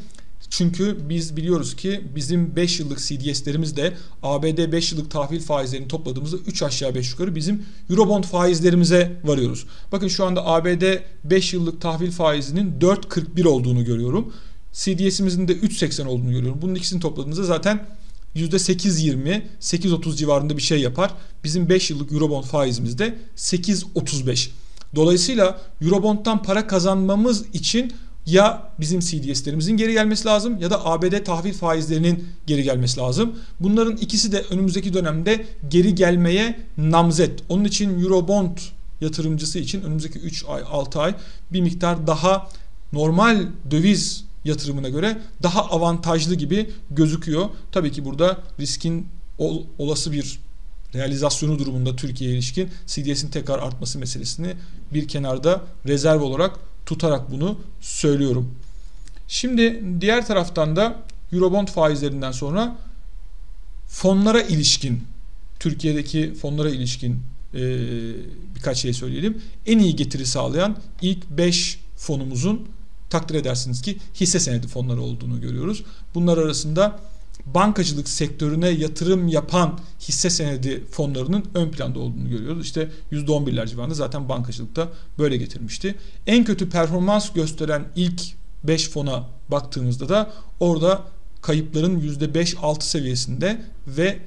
Çünkü 0.58 0.98
biz 1.10 1.38
biliyoruz 1.38 1.76
ki 1.76 2.02
bizim 2.16 2.56
5 2.56 2.80
yıllık 2.80 3.00
CDS'lerimiz 3.00 3.78
de 3.78 3.94
ABD 4.24 4.72
5 4.72 4.92
yıllık 4.92 5.12
tahvil 5.12 5.40
faizlerini 5.40 5.88
topladığımızda 5.88 6.38
3 6.38 6.64
aşağı 6.64 6.96
5 6.96 7.12
yukarı 7.12 7.36
bizim 7.36 7.66
Eurobond 7.90 8.24
faizlerimize 8.24 9.22
varıyoruz. 9.24 9.66
Bakın 9.92 10.08
şu 10.08 10.26
anda 10.26 10.48
ABD 10.48 10.84
5 11.24 11.54
yıllık 11.54 11.82
tahvil 11.82 12.12
faizinin 12.12 12.80
4.41 12.80 13.48
olduğunu 13.48 13.86
görüyorum. 13.86 14.34
CDS'imizin 14.74 15.48
de 15.48 15.54
3.80 15.54 16.08
olduğunu 16.08 16.32
görüyorum. 16.32 16.62
Bunun 16.62 16.76
ikisini 16.76 17.00
topladığınızda 17.00 17.44
zaten 17.44 17.86
%8.20, 18.36 19.42
8.30 19.62 20.16
civarında 20.16 20.58
bir 20.58 20.62
şey 20.62 20.80
yapar. 20.80 21.12
Bizim 21.44 21.70
5 21.70 21.90
yıllık 21.90 22.12
Eurobond 22.12 22.44
faizimiz 22.44 22.98
de 22.98 23.18
8.35. 23.38 24.50
Dolayısıyla 24.96 25.62
Eurobond'dan 25.82 26.44
para 26.44 26.68
kazanmamız 26.68 27.46
için 27.54 27.94
ya 28.26 28.72
bizim 28.80 29.00
CDS'lerimizin 29.00 29.78
geri 29.78 29.94
gelmesi 29.94 30.26
lazım 30.26 30.62
ya 30.62 30.70
da 30.70 30.86
ABD 30.86 31.24
tahvil 31.24 31.54
faizlerinin 31.54 32.28
geri 32.48 32.64
gelmesi 32.64 33.00
lazım. 33.00 33.36
Bunların 33.60 33.98
ikisi 33.98 34.32
de 34.32 34.42
önümüzdeki 34.50 34.94
dönemde 34.94 35.46
geri 35.70 35.96
gelmeye 35.96 36.60
namzet. 36.78 37.40
Onun 37.50 37.64
için 37.64 38.04
Eurobond 38.04 38.58
yatırımcısı 39.02 39.60
için 39.60 39.82
önümüzdeki 39.82 40.20
3 40.20 40.46
ay 40.48 40.64
6 40.72 41.00
ay 41.00 41.16
bir 41.54 41.62
miktar 41.62 42.08
daha 42.08 42.50
normal 42.94 43.48
döviz 43.72 44.26
yatırımına 44.46 44.90
göre 44.90 45.22
daha 45.44 45.62
avantajlı 45.62 46.36
gibi 46.36 46.70
gözüküyor. 46.92 47.50
Tabii 47.72 47.92
ki 47.92 48.06
burada 48.06 48.38
riskin 48.60 49.08
ol, 49.38 49.64
olası 49.78 50.12
bir 50.12 50.40
realizasyonu 50.96 51.60
durumunda 51.60 51.96
Türkiye'ye 51.96 52.36
ilişkin 52.36 52.70
CDS'in 52.88 53.30
tekrar 53.30 53.60
artması 53.60 54.00
meselesini 54.00 54.54
bir 54.94 55.08
kenarda 55.08 55.62
rezerv 55.88 56.22
olarak 56.22 56.60
tutarak 56.86 57.32
bunu 57.32 57.60
söylüyorum. 57.82 58.56
Şimdi 59.28 59.84
diğer 60.02 60.28
taraftan 60.28 60.76
da 60.76 60.96
Eurobond 61.34 61.68
faizlerinden 61.68 62.32
sonra 62.32 62.78
fonlara 63.88 64.42
ilişkin 64.42 65.04
Türkiye'deki 65.60 66.34
fonlara 66.34 66.70
ilişkin 66.70 67.22
e, 67.54 67.60
birkaç 68.56 68.78
şey 68.78 68.94
söyleyelim. 68.94 69.42
En 69.66 69.80
iyi 69.80 69.96
getiri 69.96 70.26
sağlayan 70.26 70.78
ilk 71.02 71.30
5 71.30 71.80
fonumuzun 71.98 72.68
takdir 73.10 73.36
edersiniz 73.36 73.82
ki 73.82 73.98
hisse 74.16 74.40
senedi 74.40 74.68
fonları 74.68 75.02
olduğunu 75.02 75.42
görüyoruz. 75.42 75.84
Bunlar 76.16 76.38
arasında 76.38 77.00
bankacılık 77.46 78.10
sektörüne 78.10 78.70
yatırım 78.70 79.28
yapan 79.28 79.80
hisse 80.02 80.30
senedi 80.30 80.84
fonlarının 80.92 81.46
ön 81.54 81.72
planda 81.72 82.00
olduğunu 82.00 82.30
görüyoruz. 82.30 82.66
İşte 82.66 82.90
%11'ler 83.12 83.68
civarında 83.68 83.94
zaten 83.94 84.30
bankacılıkta 84.30 84.90
böyle 85.20 85.38
getirmişti. 85.38 85.96
En 86.28 86.44
kötü 86.44 86.70
performans 86.70 87.34
gösteren 87.34 87.86
ilk 87.96 88.22
5 88.64 88.90
fona 88.90 89.28
baktığımızda 89.50 90.10
da 90.10 90.32
orada 90.60 91.04
kayıpların 91.42 92.00
%5-6 92.00 92.82
seviyesinde 92.82 93.62
ve 93.88 94.20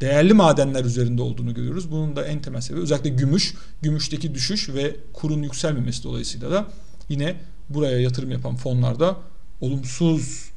değerli 0.00 0.34
madenler 0.34 0.84
üzerinde 0.84 1.22
olduğunu 1.22 1.54
görüyoruz. 1.54 1.90
Bunun 1.90 2.16
da 2.16 2.26
en 2.26 2.42
temel 2.42 2.60
sebebi 2.60 2.82
özellikle 2.82 3.10
gümüş, 3.10 3.54
gümüşteki 3.82 4.34
düşüş 4.34 4.68
ve 4.68 4.96
kurun 5.12 5.42
yükselmemesi 5.42 6.02
dolayısıyla 6.02 6.50
da 6.50 6.66
yine 7.08 7.36
buraya 7.68 8.00
yatırım 8.00 8.30
yapan 8.30 8.56
fonlarda 8.56 9.16
olumsuz 9.60 10.50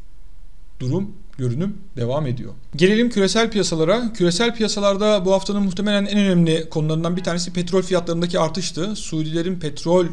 durum 0.79 1.11
görünüm 1.37 1.77
devam 1.97 2.27
ediyor. 2.27 2.53
Gelelim 2.75 3.09
küresel 3.09 3.51
piyasalara. 3.51 4.13
Küresel 4.13 4.55
piyasalarda 4.55 5.25
bu 5.25 5.33
haftanın 5.33 5.63
muhtemelen 5.63 6.05
en 6.05 6.17
önemli 6.17 6.69
konularından 6.69 7.17
bir 7.17 7.23
tanesi 7.23 7.53
petrol 7.53 7.81
fiyatlarındaki 7.81 8.39
artıştı. 8.39 8.95
Suudilerin 8.95 9.59
petrol 9.59 10.05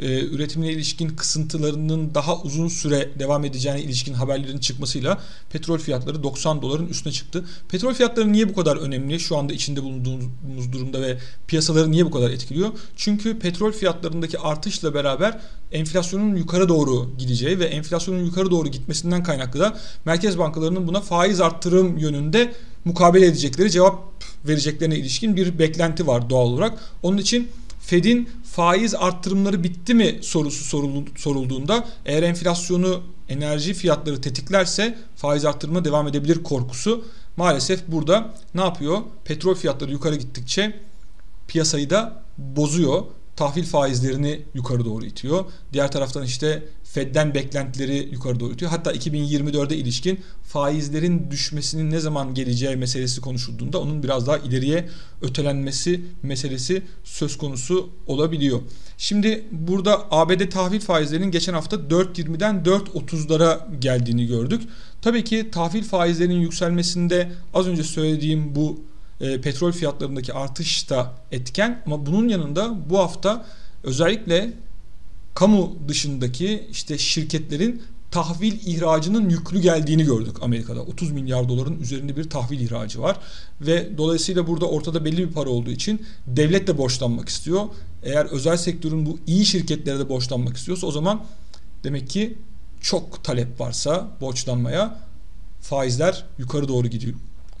e, 0.00 0.24
üretimine 0.24 0.72
ilişkin 0.72 1.08
kısıntılarının 1.08 2.14
daha 2.14 2.42
uzun 2.42 2.68
süre 2.68 3.10
devam 3.18 3.44
edeceğine 3.44 3.82
ilişkin 3.82 4.14
haberlerin 4.14 4.58
çıkmasıyla 4.58 5.22
petrol 5.50 5.78
fiyatları 5.78 6.22
90 6.22 6.62
doların 6.62 6.86
üstüne 6.86 7.12
çıktı. 7.12 7.44
Petrol 7.68 7.94
fiyatları 7.94 8.32
niye 8.32 8.48
bu 8.48 8.54
kadar 8.54 8.76
önemli 8.76 9.20
şu 9.20 9.36
anda 9.36 9.52
içinde 9.52 9.82
bulunduğumuz 9.82 10.72
durumda 10.72 11.02
ve 11.02 11.18
piyasaları 11.46 11.90
niye 11.90 12.06
bu 12.06 12.10
kadar 12.10 12.30
etkiliyor? 12.30 12.70
Çünkü 12.96 13.38
petrol 13.38 13.72
fiyatlarındaki 13.72 14.38
artışla 14.38 14.94
beraber 14.94 15.40
enflasyonun 15.72 16.36
yukarı 16.36 16.68
doğru 16.68 17.10
gideceği 17.18 17.58
ve 17.58 17.64
enflasyonun 17.64 18.24
yukarı 18.24 18.50
doğru 18.50 18.68
gitmesinden 18.68 19.22
kaynaklı 19.22 19.60
da 19.60 19.78
merkez 20.04 20.38
bankalarının 20.38 20.88
buna 20.88 21.00
faiz 21.00 21.40
arttırım 21.40 21.98
yönünde 21.98 22.54
mukabele 22.84 23.26
edecekleri 23.26 23.70
cevap 23.70 24.24
vereceklerine 24.48 24.96
ilişkin 24.96 25.36
bir 25.36 25.58
beklenti 25.58 26.06
var 26.06 26.30
doğal 26.30 26.46
olarak. 26.46 26.78
Onun 27.02 27.18
için 27.18 27.48
Fed'in 27.86 28.28
faiz 28.44 28.94
arttırımları 28.94 29.64
bitti 29.64 29.94
mi 29.94 30.18
sorusu 30.22 30.64
sorulduğunda 31.16 31.88
eğer 32.06 32.22
enflasyonu 32.22 33.02
enerji 33.28 33.74
fiyatları 33.74 34.20
tetiklerse 34.20 34.98
faiz 35.16 35.44
arttırma 35.44 35.84
devam 35.84 36.08
edebilir 36.08 36.42
korkusu 36.42 37.04
maalesef 37.36 37.88
burada 37.88 38.34
ne 38.54 38.60
yapıyor? 38.60 38.98
Petrol 39.24 39.54
fiyatları 39.54 39.92
yukarı 39.92 40.16
gittikçe 40.16 40.80
piyasayı 41.48 41.90
da 41.90 42.22
bozuyor 42.38 43.02
tahvil 43.36 43.64
faizlerini 43.64 44.42
yukarı 44.54 44.84
doğru 44.84 45.04
itiyor. 45.04 45.44
Diğer 45.72 45.92
taraftan 45.92 46.24
işte 46.24 46.62
Fed'den 46.94 47.34
beklentileri 47.34 48.08
yukarı 48.12 48.40
doğru 48.40 48.52
itiyor. 48.52 48.70
Hatta 48.70 48.92
2024'e 48.92 49.76
ilişkin 49.76 50.20
faizlerin 50.42 51.30
düşmesinin 51.30 51.90
ne 51.90 52.00
zaman 52.00 52.34
geleceği 52.34 52.76
meselesi 52.76 53.20
konuşulduğunda 53.20 53.80
onun 53.80 54.02
biraz 54.02 54.26
daha 54.26 54.38
ileriye 54.38 54.88
ötelenmesi 55.22 56.00
meselesi 56.22 56.82
söz 57.04 57.38
konusu 57.38 57.90
olabiliyor. 58.06 58.60
Şimdi 58.98 59.44
burada 59.52 60.06
ABD 60.10 60.48
tahvil 60.50 60.80
faizlerinin 60.80 61.30
geçen 61.30 61.54
hafta 61.54 61.76
4.20'den 61.76 62.62
4.30'lara 62.64 63.80
geldiğini 63.80 64.26
gördük. 64.26 64.62
Tabii 65.02 65.24
ki 65.24 65.50
tahvil 65.50 65.82
faizlerinin 65.82 66.40
yükselmesinde 66.40 67.32
az 67.54 67.66
önce 67.66 67.82
söylediğim 67.82 68.54
bu 68.54 68.80
e, 69.20 69.40
petrol 69.40 69.72
fiyatlarındaki 69.72 70.32
artış 70.32 70.90
da 70.90 71.14
etken 71.32 71.82
ama 71.86 72.06
bunun 72.06 72.28
yanında 72.28 72.90
bu 72.90 72.98
hafta 72.98 73.46
özellikle 73.82 74.52
kamu 75.34 75.76
dışındaki 75.88 76.66
işte 76.70 76.98
şirketlerin 76.98 77.82
tahvil 78.10 78.52
ihracının 78.66 79.28
yüklü 79.28 79.60
geldiğini 79.60 80.04
gördük 80.04 80.36
Amerika'da. 80.42 80.82
30 80.82 81.12
milyar 81.12 81.48
doların 81.48 81.80
üzerinde 81.80 82.16
bir 82.16 82.30
tahvil 82.30 82.60
ihracı 82.60 83.02
var 83.02 83.16
ve 83.60 83.98
dolayısıyla 83.98 84.46
burada 84.46 84.66
ortada 84.66 85.04
belli 85.04 85.28
bir 85.28 85.32
para 85.32 85.50
olduğu 85.50 85.70
için 85.70 86.06
devlet 86.26 86.66
de 86.66 86.78
borçlanmak 86.78 87.28
istiyor. 87.28 87.62
Eğer 88.02 88.24
özel 88.24 88.56
sektörün 88.56 89.06
bu 89.06 89.18
iyi 89.26 89.46
şirketlere 89.46 89.98
de 89.98 90.08
borçlanmak 90.08 90.56
istiyorsa 90.56 90.86
o 90.86 90.90
zaman 90.90 91.24
demek 91.84 92.10
ki 92.10 92.38
çok 92.80 93.24
talep 93.24 93.60
varsa 93.60 94.08
borçlanmaya 94.20 95.00
faizler 95.60 96.24
yukarı 96.38 96.68
doğru 96.68 96.88
gidiyor 96.88 97.14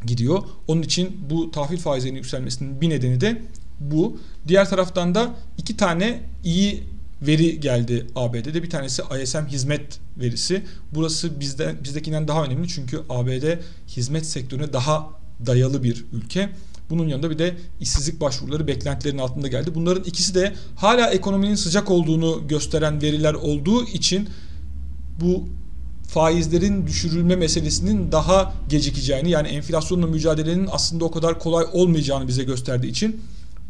gidiyor. 0.06 0.42
Onun 0.68 0.82
için 0.82 1.20
bu 1.30 1.50
tahvil 1.50 1.78
faizlerinin 1.78 2.18
yükselmesinin 2.18 2.80
bir 2.80 2.90
nedeni 2.90 3.20
de 3.20 3.42
bu. 3.80 4.18
Diğer 4.48 4.70
taraftan 4.70 5.14
da 5.14 5.34
iki 5.58 5.76
tane 5.76 6.20
iyi 6.44 6.82
veri 7.22 7.60
geldi 7.60 8.06
ABD'de. 8.16 8.62
Bir 8.62 8.70
tanesi 8.70 9.02
ISM 9.22 9.46
hizmet 9.48 10.00
verisi. 10.16 10.62
Burası 10.94 11.40
bizde 11.40 11.74
bizdekinden 11.84 12.28
daha 12.28 12.44
önemli 12.44 12.68
çünkü 12.68 13.00
ABD 13.08 13.58
hizmet 13.88 14.26
sektörüne 14.26 14.72
daha 14.72 15.10
dayalı 15.46 15.82
bir 15.82 16.04
ülke. 16.12 16.50
Bunun 16.90 17.08
yanında 17.08 17.30
bir 17.30 17.38
de 17.38 17.56
işsizlik 17.80 18.20
başvuruları 18.20 18.66
beklentilerin 18.66 19.18
altında 19.18 19.48
geldi. 19.48 19.74
Bunların 19.74 20.04
ikisi 20.04 20.34
de 20.34 20.54
hala 20.76 21.10
ekonominin 21.10 21.54
sıcak 21.54 21.90
olduğunu 21.90 22.48
gösteren 22.48 23.02
veriler 23.02 23.34
olduğu 23.34 23.84
için 23.84 24.28
bu 25.20 25.48
faizlerin 26.08 26.86
düşürülme 26.86 27.36
meselesinin 27.36 28.12
daha 28.12 28.54
gecikeceğini 28.68 29.30
yani 29.30 29.48
enflasyonla 29.48 30.06
mücadelenin 30.06 30.68
aslında 30.72 31.04
o 31.04 31.10
kadar 31.10 31.38
kolay 31.38 31.66
olmayacağını 31.72 32.28
bize 32.28 32.44
gösterdiği 32.44 32.88
için 32.88 33.20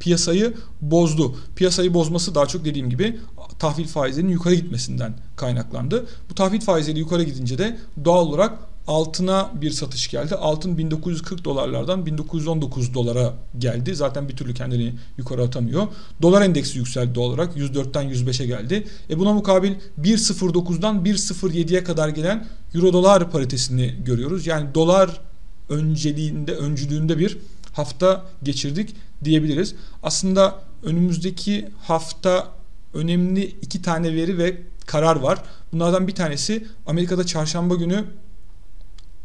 piyasayı 0.00 0.54
bozdu. 0.80 1.36
Piyasayı 1.56 1.94
bozması 1.94 2.34
daha 2.34 2.46
çok 2.46 2.64
dediğim 2.64 2.90
gibi 2.90 3.18
tahvil 3.58 3.86
faizlerinin 3.86 4.32
yukarı 4.32 4.54
gitmesinden 4.54 5.14
kaynaklandı. 5.36 6.06
Bu 6.30 6.34
tahvil 6.34 6.60
faizleri 6.60 6.98
yukarı 6.98 7.22
gidince 7.22 7.58
de 7.58 7.78
doğal 8.04 8.26
olarak 8.26 8.58
altına 8.86 9.50
bir 9.60 9.70
satış 9.70 10.10
geldi. 10.10 10.34
Altın 10.34 10.78
1940 10.78 11.44
dolarlardan 11.44 12.06
1919 12.06 12.94
dolara 12.94 13.34
geldi. 13.58 13.94
Zaten 13.94 14.28
bir 14.28 14.36
türlü 14.36 14.54
kendini 14.54 14.94
yukarı 15.18 15.42
atamıyor. 15.42 15.86
Dolar 16.22 16.42
endeksi 16.42 16.78
yükseldi 16.78 17.14
doğal 17.14 17.26
olarak. 17.26 17.56
104'ten 17.56 18.04
105'e 18.04 18.46
geldi. 18.46 18.86
E 19.10 19.18
buna 19.18 19.32
mukabil 19.32 19.72
1.09'dan 20.02 21.04
1.07'ye 21.04 21.84
kadar 21.84 22.08
gelen 22.08 22.46
euro 22.74 22.92
dolar 22.92 23.30
paritesini 23.30 23.94
görüyoruz. 24.04 24.46
Yani 24.46 24.74
dolar 24.74 25.20
önceliğinde, 25.68 26.54
öncülüğünde 26.54 27.18
bir 27.18 27.38
hafta 27.74 28.26
geçirdik 28.42 28.96
diyebiliriz. 29.24 29.74
Aslında 30.02 30.60
önümüzdeki 30.82 31.68
hafta 31.82 32.52
önemli 32.94 33.44
iki 33.44 33.82
tane 33.82 34.14
veri 34.14 34.38
ve 34.38 34.62
karar 34.86 35.16
var. 35.16 35.42
Bunlardan 35.72 36.08
bir 36.08 36.14
tanesi 36.14 36.66
Amerika'da 36.86 37.26
çarşamba 37.26 37.74
günü 37.74 38.04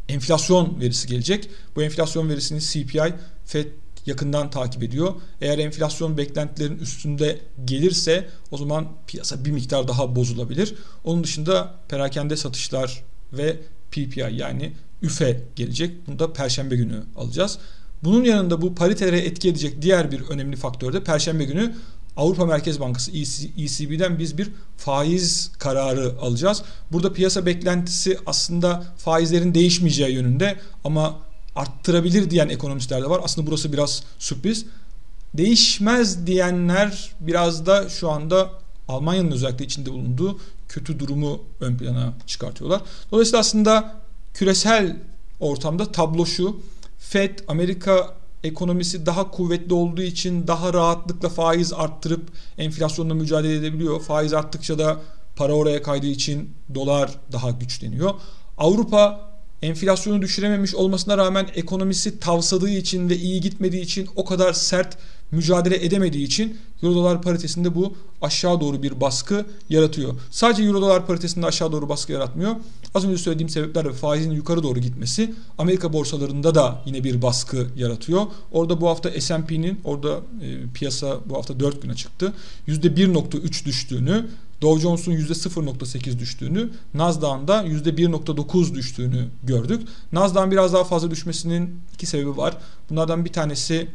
enflasyon 0.08 0.80
verisi 0.80 1.08
gelecek. 1.08 1.50
Bu 1.76 1.82
enflasyon 1.82 2.28
verisini 2.28 2.60
CPI 2.60 3.14
Fed 3.44 3.66
yakından 4.06 4.50
takip 4.50 4.82
ediyor. 4.82 5.14
Eğer 5.40 5.58
enflasyon 5.58 6.16
beklentilerin 6.16 6.78
üstünde 6.78 7.38
gelirse 7.64 8.28
o 8.50 8.56
zaman 8.56 8.88
piyasa 9.06 9.44
bir 9.44 9.50
miktar 9.50 9.88
daha 9.88 10.16
bozulabilir. 10.16 10.74
Onun 11.04 11.24
dışında 11.24 11.74
perakende 11.88 12.36
satışlar 12.36 13.02
ve 13.32 13.56
PPI 13.90 14.28
yani 14.32 14.72
üfe 15.02 15.42
gelecek. 15.56 16.06
Bunu 16.06 16.18
da 16.18 16.32
perşembe 16.32 16.76
günü 16.76 17.02
alacağız. 17.16 17.58
Bunun 18.04 18.24
yanında 18.24 18.62
bu 18.62 18.74
paritelere 18.74 19.18
etki 19.18 19.48
edecek 19.48 19.82
diğer 19.82 20.10
bir 20.10 20.20
önemli 20.20 20.56
faktör 20.56 20.92
de 20.92 21.04
perşembe 21.04 21.44
günü 21.44 21.74
Avrupa 22.16 22.46
Merkez 22.46 22.80
Bankası 22.80 23.10
ECB'den 23.58 24.18
biz 24.18 24.38
bir 24.38 24.50
faiz 24.76 25.50
kararı 25.58 26.14
alacağız. 26.20 26.62
Burada 26.92 27.12
piyasa 27.12 27.46
beklentisi 27.46 28.18
aslında 28.26 28.84
faizlerin 28.98 29.54
değişmeyeceği 29.54 30.14
yönünde 30.14 30.60
ama 30.84 31.18
arttırabilir 31.56 32.30
diyen 32.30 32.48
ekonomistler 32.48 33.02
de 33.02 33.10
var. 33.10 33.20
Aslında 33.24 33.46
burası 33.46 33.72
biraz 33.72 34.02
sürpriz. 34.18 34.66
Değişmez 35.34 36.26
diyenler 36.26 37.12
biraz 37.20 37.66
da 37.66 37.88
şu 37.88 38.10
anda 38.10 38.50
Almanya'nın 38.88 39.30
özellikle 39.30 39.64
içinde 39.64 39.92
bulunduğu 39.92 40.38
kötü 40.68 40.98
durumu 40.98 41.40
ön 41.60 41.76
plana 41.76 42.12
çıkartıyorlar. 42.26 42.80
Dolayısıyla 43.12 43.38
aslında 43.38 43.94
küresel 44.34 44.96
ortamda 45.40 45.92
tablo 45.92 46.26
şu. 46.26 46.56
Fed 47.00 47.38
Amerika 47.48 48.14
ekonomisi 48.44 49.06
daha 49.06 49.30
kuvvetli 49.30 49.74
olduğu 49.74 50.02
için 50.02 50.46
daha 50.46 50.72
rahatlıkla 50.72 51.28
faiz 51.28 51.72
arttırıp 51.72 52.22
enflasyonla 52.58 53.14
mücadele 53.14 53.56
edebiliyor. 53.56 54.00
Faiz 54.00 54.32
arttıkça 54.32 54.78
da 54.78 55.00
para 55.36 55.52
oraya 55.52 55.82
kaydığı 55.82 56.06
için 56.06 56.50
dolar 56.74 57.10
daha 57.32 57.50
güçleniyor. 57.50 58.14
Avrupa 58.58 59.30
enflasyonu 59.62 60.22
düşürememiş 60.22 60.74
olmasına 60.74 61.18
rağmen 61.18 61.46
ekonomisi 61.54 62.20
tavsadığı 62.20 62.70
için 62.70 63.08
ve 63.08 63.16
iyi 63.16 63.40
gitmediği 63.40 63.82
için 63.82 64.08
o 64.16 64.24
kadar 64.24 64.52
sert 64.52 64.98
mücadele 65.30 65.84
edemediği 65.84 66.26
için 66.26 66.56
Euro 66.82 66.94
dolar 66.94 67.22
paritesinde 67.22 67.74
bu 67.74 67.94
aşağı 68.22 68.60
doğru 68.60 68.82
bir 68.82 69.00
baskı 69.00 69.46
yaratıyor. 69.68 70.14
Sadece 70.30 70.62
Euro 70.62 70.80
dolar 70.80 71.06
paritesinde 71.06 71.46
aşağı 71.46 71.72
doğru 71.72 71.88
baskı 71.88 72.12
yaratmıyor. 72.12 72.56
Az 72.94 73.04
önce 73.04 73.18
söylediğim 73.18 73.48
sebeplerle 73.48 73.92
faizin 73.92 74.30
yukarı 74.30 74.62
doğru 74.62 74.78
gitmesi 74.78 75.34
Amerika 75.58 75.92
borsalarında 75.92 76.54
da 76.54 76.82
yine 76.86 77.04
bir 77.04 77.22
baskı 77.22 77.66
yaratıyor. 77.76 78.26
Orada 78.52 78.80
bu 78.80 78.88
hafta 78.88 79.20
S&P'nin 79.20 79.80
orada 79.84 80.20
e, 80.42 80.72
piyasa 80.74 81.18
bu 81.26 81.36
hafta 81.36 81.60
4 81.60 81.82
güne 81.82 81.94
çıktı. 81.94 82.32
%1.3 82.68 83.64
düştüğünü 83.64 84.26
Dow 84.62 84.80
Jones'un 84.80 85.12
%0.8 85.12 86.18
düştüğünü, 86.18 86.70
Nasdaq'ın 86.94 87.48
da 87.48 87.64
%1.9 87.64 88.74
düştüğünü 88.74 89.28
gördük. 89.42 89.88
Nasdaq'ın 90.12 90.50
biraz 90.50 90.72
daha 90.72 90.84
fazla 90.84 91.10
düşmesinin 91.10 91.80
iki 91.94 92.06
sebebi 92.06 92.36
var. 92.36 92.56
Bunlardan 92.90 93.24
bir 93.24 93.32
tanesi 93.32 93.88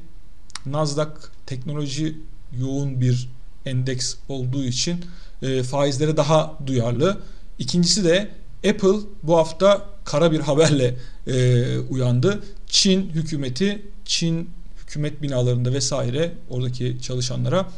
Nasdaq 0.65 1.11
teknoloji 1.45 2.17
yoğun 2.59 3.01
bir 3.01 3.29
endeks 3.65 4.15
olduğu 4.29 4.63
için 4.63 5.05
e, 5.41 5.63
faizlere 5.63 6.17
daha 6.17 6.57
duyarlı. 6.67 7.21
İkincisi 7.59 8.03
de 8.03 8.29
Apple 8.69 8.99
bu 9.23 9.37
hafta 9.37 9.89
kara 10.05 10.31
bir 10.31 10.39
haberle 10.39 10.95
e, 11.27 11.77
uyandı. 11.79 12.43
Çin 12.67 13.09
hükümeti, 13.09 13.85
Çin 14.05 14.49
hükümet 14.81 15.21
binalarında 15.21 15.73
vesaire 15.73 16.33
oradaki 16.49 16.97
çalışanlara 17.01 17.69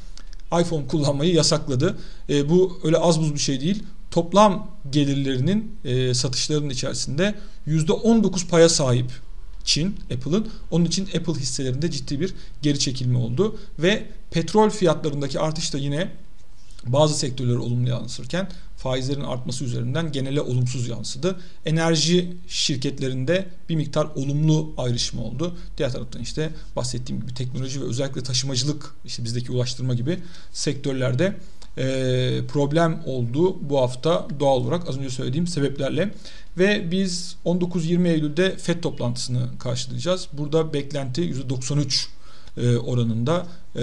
iPhone 0.61 0.87
kullanmayı 0.87 1.33
yasakladı. 1.33 1.97
E, 2.29 2.49
bu 2.49 2.79
öyle 2.83 2.97
az 2.97 3.19
buz 3.19 3.33
bir 3.33 3.39
şey 3.39 3.61
değil. 3.61 3.83
toplam 4.11 4.71
gelirlerinin 4.89 5.77
e, 5.85 6.13
satışlarının 6.13 6.69
içerisinde 6.69 7.35
%19 7.67 8.47
paya 8.47 8.69
sahip 8.69 9.11
Çin, 9.67 9.95
Apple'ın. 10.13 10.47
Onun 10.71 10.85
için 10.85 11.05
Apple 11.05 11.33
hisselerinde 11.33 11.91
ciddi 11.91 12.19
bir 12.19 12.33
geri 12.61 12.79
çekilme 12.79 13.17
oldu. 13.17 13.59
Ve 13.79 14.05
petrol 14.31 14.69
fiyatlarındaki 14.69 15.39
artış 15.39 15.73
da 15.73 15.77
yine 15.77 16.11
bazı 16.85 17.17
sektörleri 17.17 17.57
olumlu 17.57 17.89
yansırken 17.89 18.49
faizlerin 18.77 19.21
artması 19.21 19.65
üzerinden 19.65 20.11
genele 20.11 20.41
olumsuz 20.41 20.87
yansıdı. 20.87 21.39
Enerji 21.65 22.37
şirketlerinde 22.47 23.47
bir 23.69 23.75
miktar 23.75 24.07
olumlu 24.15 24.73
ayrışma 24.77 25.21
oldu. 25.21 25.57
Diğer 25.77 25.91
taraftan 25.91 26.21
işte 26.21 26.49
bahsettiğim 26.75 27.21
gibi 27.21 27.33
teknoloji 27.33 27.81
ve 27.81 27.85
özellikle 27.85 28.23
taşımacılık, 28.23 28.95
işte 29.05 29.23
bizdeki 29.23 29.51
ulaştırma 29.51 29.93
gibi 29.93 30.19
sektörlerde 30.53 31.37
e, 31.77 32.39
problem 32.47 33.01
oldu 33.05 33.57
bu 33.69 33.79
hafta 33.81 34.27
doğal 34.39 34.57
olarak 34.57 34.89
az 34.89 34.97
önce 34.97 35.09
söylediğim 35.09 35.47
sebeplerle. 35.47 36.11
Ve 36.57 36.91
biz 36.91 37.35
19-20 37.45 38.07
Eylül'de 38.07 38.57
FED 38.57 38.81
toplantısını 38.81 39.47
karşılayacağız. 39.59 40.27
Burada 40.33 40.73
beklenti 40.73 41.21
%93 41.21 42.07
e, 42.57 42.77
oranında 42.77 43.47
e, 43.75 43.81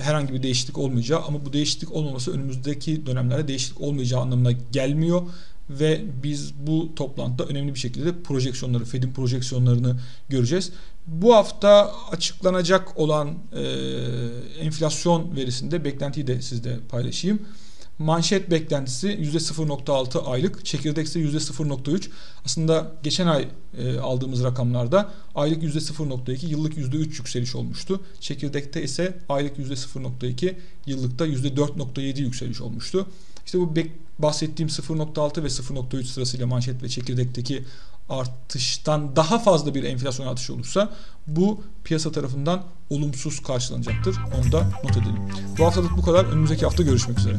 herhangi 0.00 0.32
bir 0.32 0.42
değişiklik 0.42 0.78
olmayacağı 0.78 1.20
ama 1.20 1.44
bu 1.44 1.52
değişiklik 1.52 1.92
olmaması 1.92 2.32
önümüzdeki 2.32 3.06
dönemlerde 3.06 3.48
değişiklik 3.48 3.80
olmayacağı 3.80 4.20
anlamına 4.20 4.52
gelmiyor 4.72 5.22
ve 5.70 6.00
biz 6.22 6.52
bu 6.66 6.94
toplantıda 6.96 7.44
önemli 7.44 7.74
bir 7.74 7.78
şekilde 7.78 8.22
projeksiyonları, 8.22 8.84
Fed'in 8.84 9.12
projeksiyonlarını 9.12 9.96
göreceğiz. 10.28 10.72
Bu 11.06 11.34
hafta 11.34 11.92
açıklanacak 12.10 12.98
olan 12.98 13.38
e, 13.52 13.62
enflasyon 14.60 15.36
verisinde 15.36 15.84
beklentiyi 15.84 16.26
de 16.26 16.42
sizde 16.42 16.78
paylaşayım. 16.88 17.38
Manşet 17.98 18.50
beklentisi 18.50 19.08
%0.6 19.08 20.18
aylık, 20.18 20.64
çekirdek 20.64 21.06
ise 21.06 21.20
%0.3. 21.20 22.08
Aslında 22.44 22.92
geçen 23.02 23.26
ay 23.26 23.48
e, 23.78 23.98
aldığımız 23.98 24.44
rakamlarda 24.44 25.10
aylık 25.34 25.62
%0.2, 25.62 26.46
yıllık 26.46 26.76
%3 26.76 26.96
yükseliş 26.98 27.54
olmuştu. 27.54 28.00
Çekirdekte 28.20 28.82
ise 28.82 29.18
aylık 29.28 29.58
%0.2, 29.58 30.54
yıllıkta 30.86 31.26
%4.7 31.26 32.20
yükseliş 32.20 32.60
olmuştu. 32.60 33.06
İşte 33.46 33.58
bu 33.58 33.74
bahsettiğim 34.18 34.68
0.6 34.68 35.42
ve 35.42 35.46
0.3 35.46 36.04
sırasıyla 36.04 36.46
manşet 36.46 36.82
ve 36.82 36.88
çekirdekteki 36.88 37.64
artıştan 38.08 39.16
daha 39.16 39.38
fazla 39.38 39.74
bir 39.74 39.84
enflasyon 39.84 40.26
artışı 40.26 40.54
olursa 40.54 40.90
bu 41.26 41.60
piyasa 41.84 42.12
tarafından 42.12 42.62
olumsuz 42.90 43.42
karşılanacaktır. 43.42 44.16
Onu 44.38 44.52
da 44.52 44.62
not 44.84 44.96
edelim. 44.96 45.18
Bu 45.58 45.66
haftalık 45.66 45.96
bu 45.96 46.02
kadar. 46.02 46.24
Önümüzdeki 46.24 46.64
hafta 46.64 46.82
görüşmek 46.82 47.18
üzere. 47.18 47.36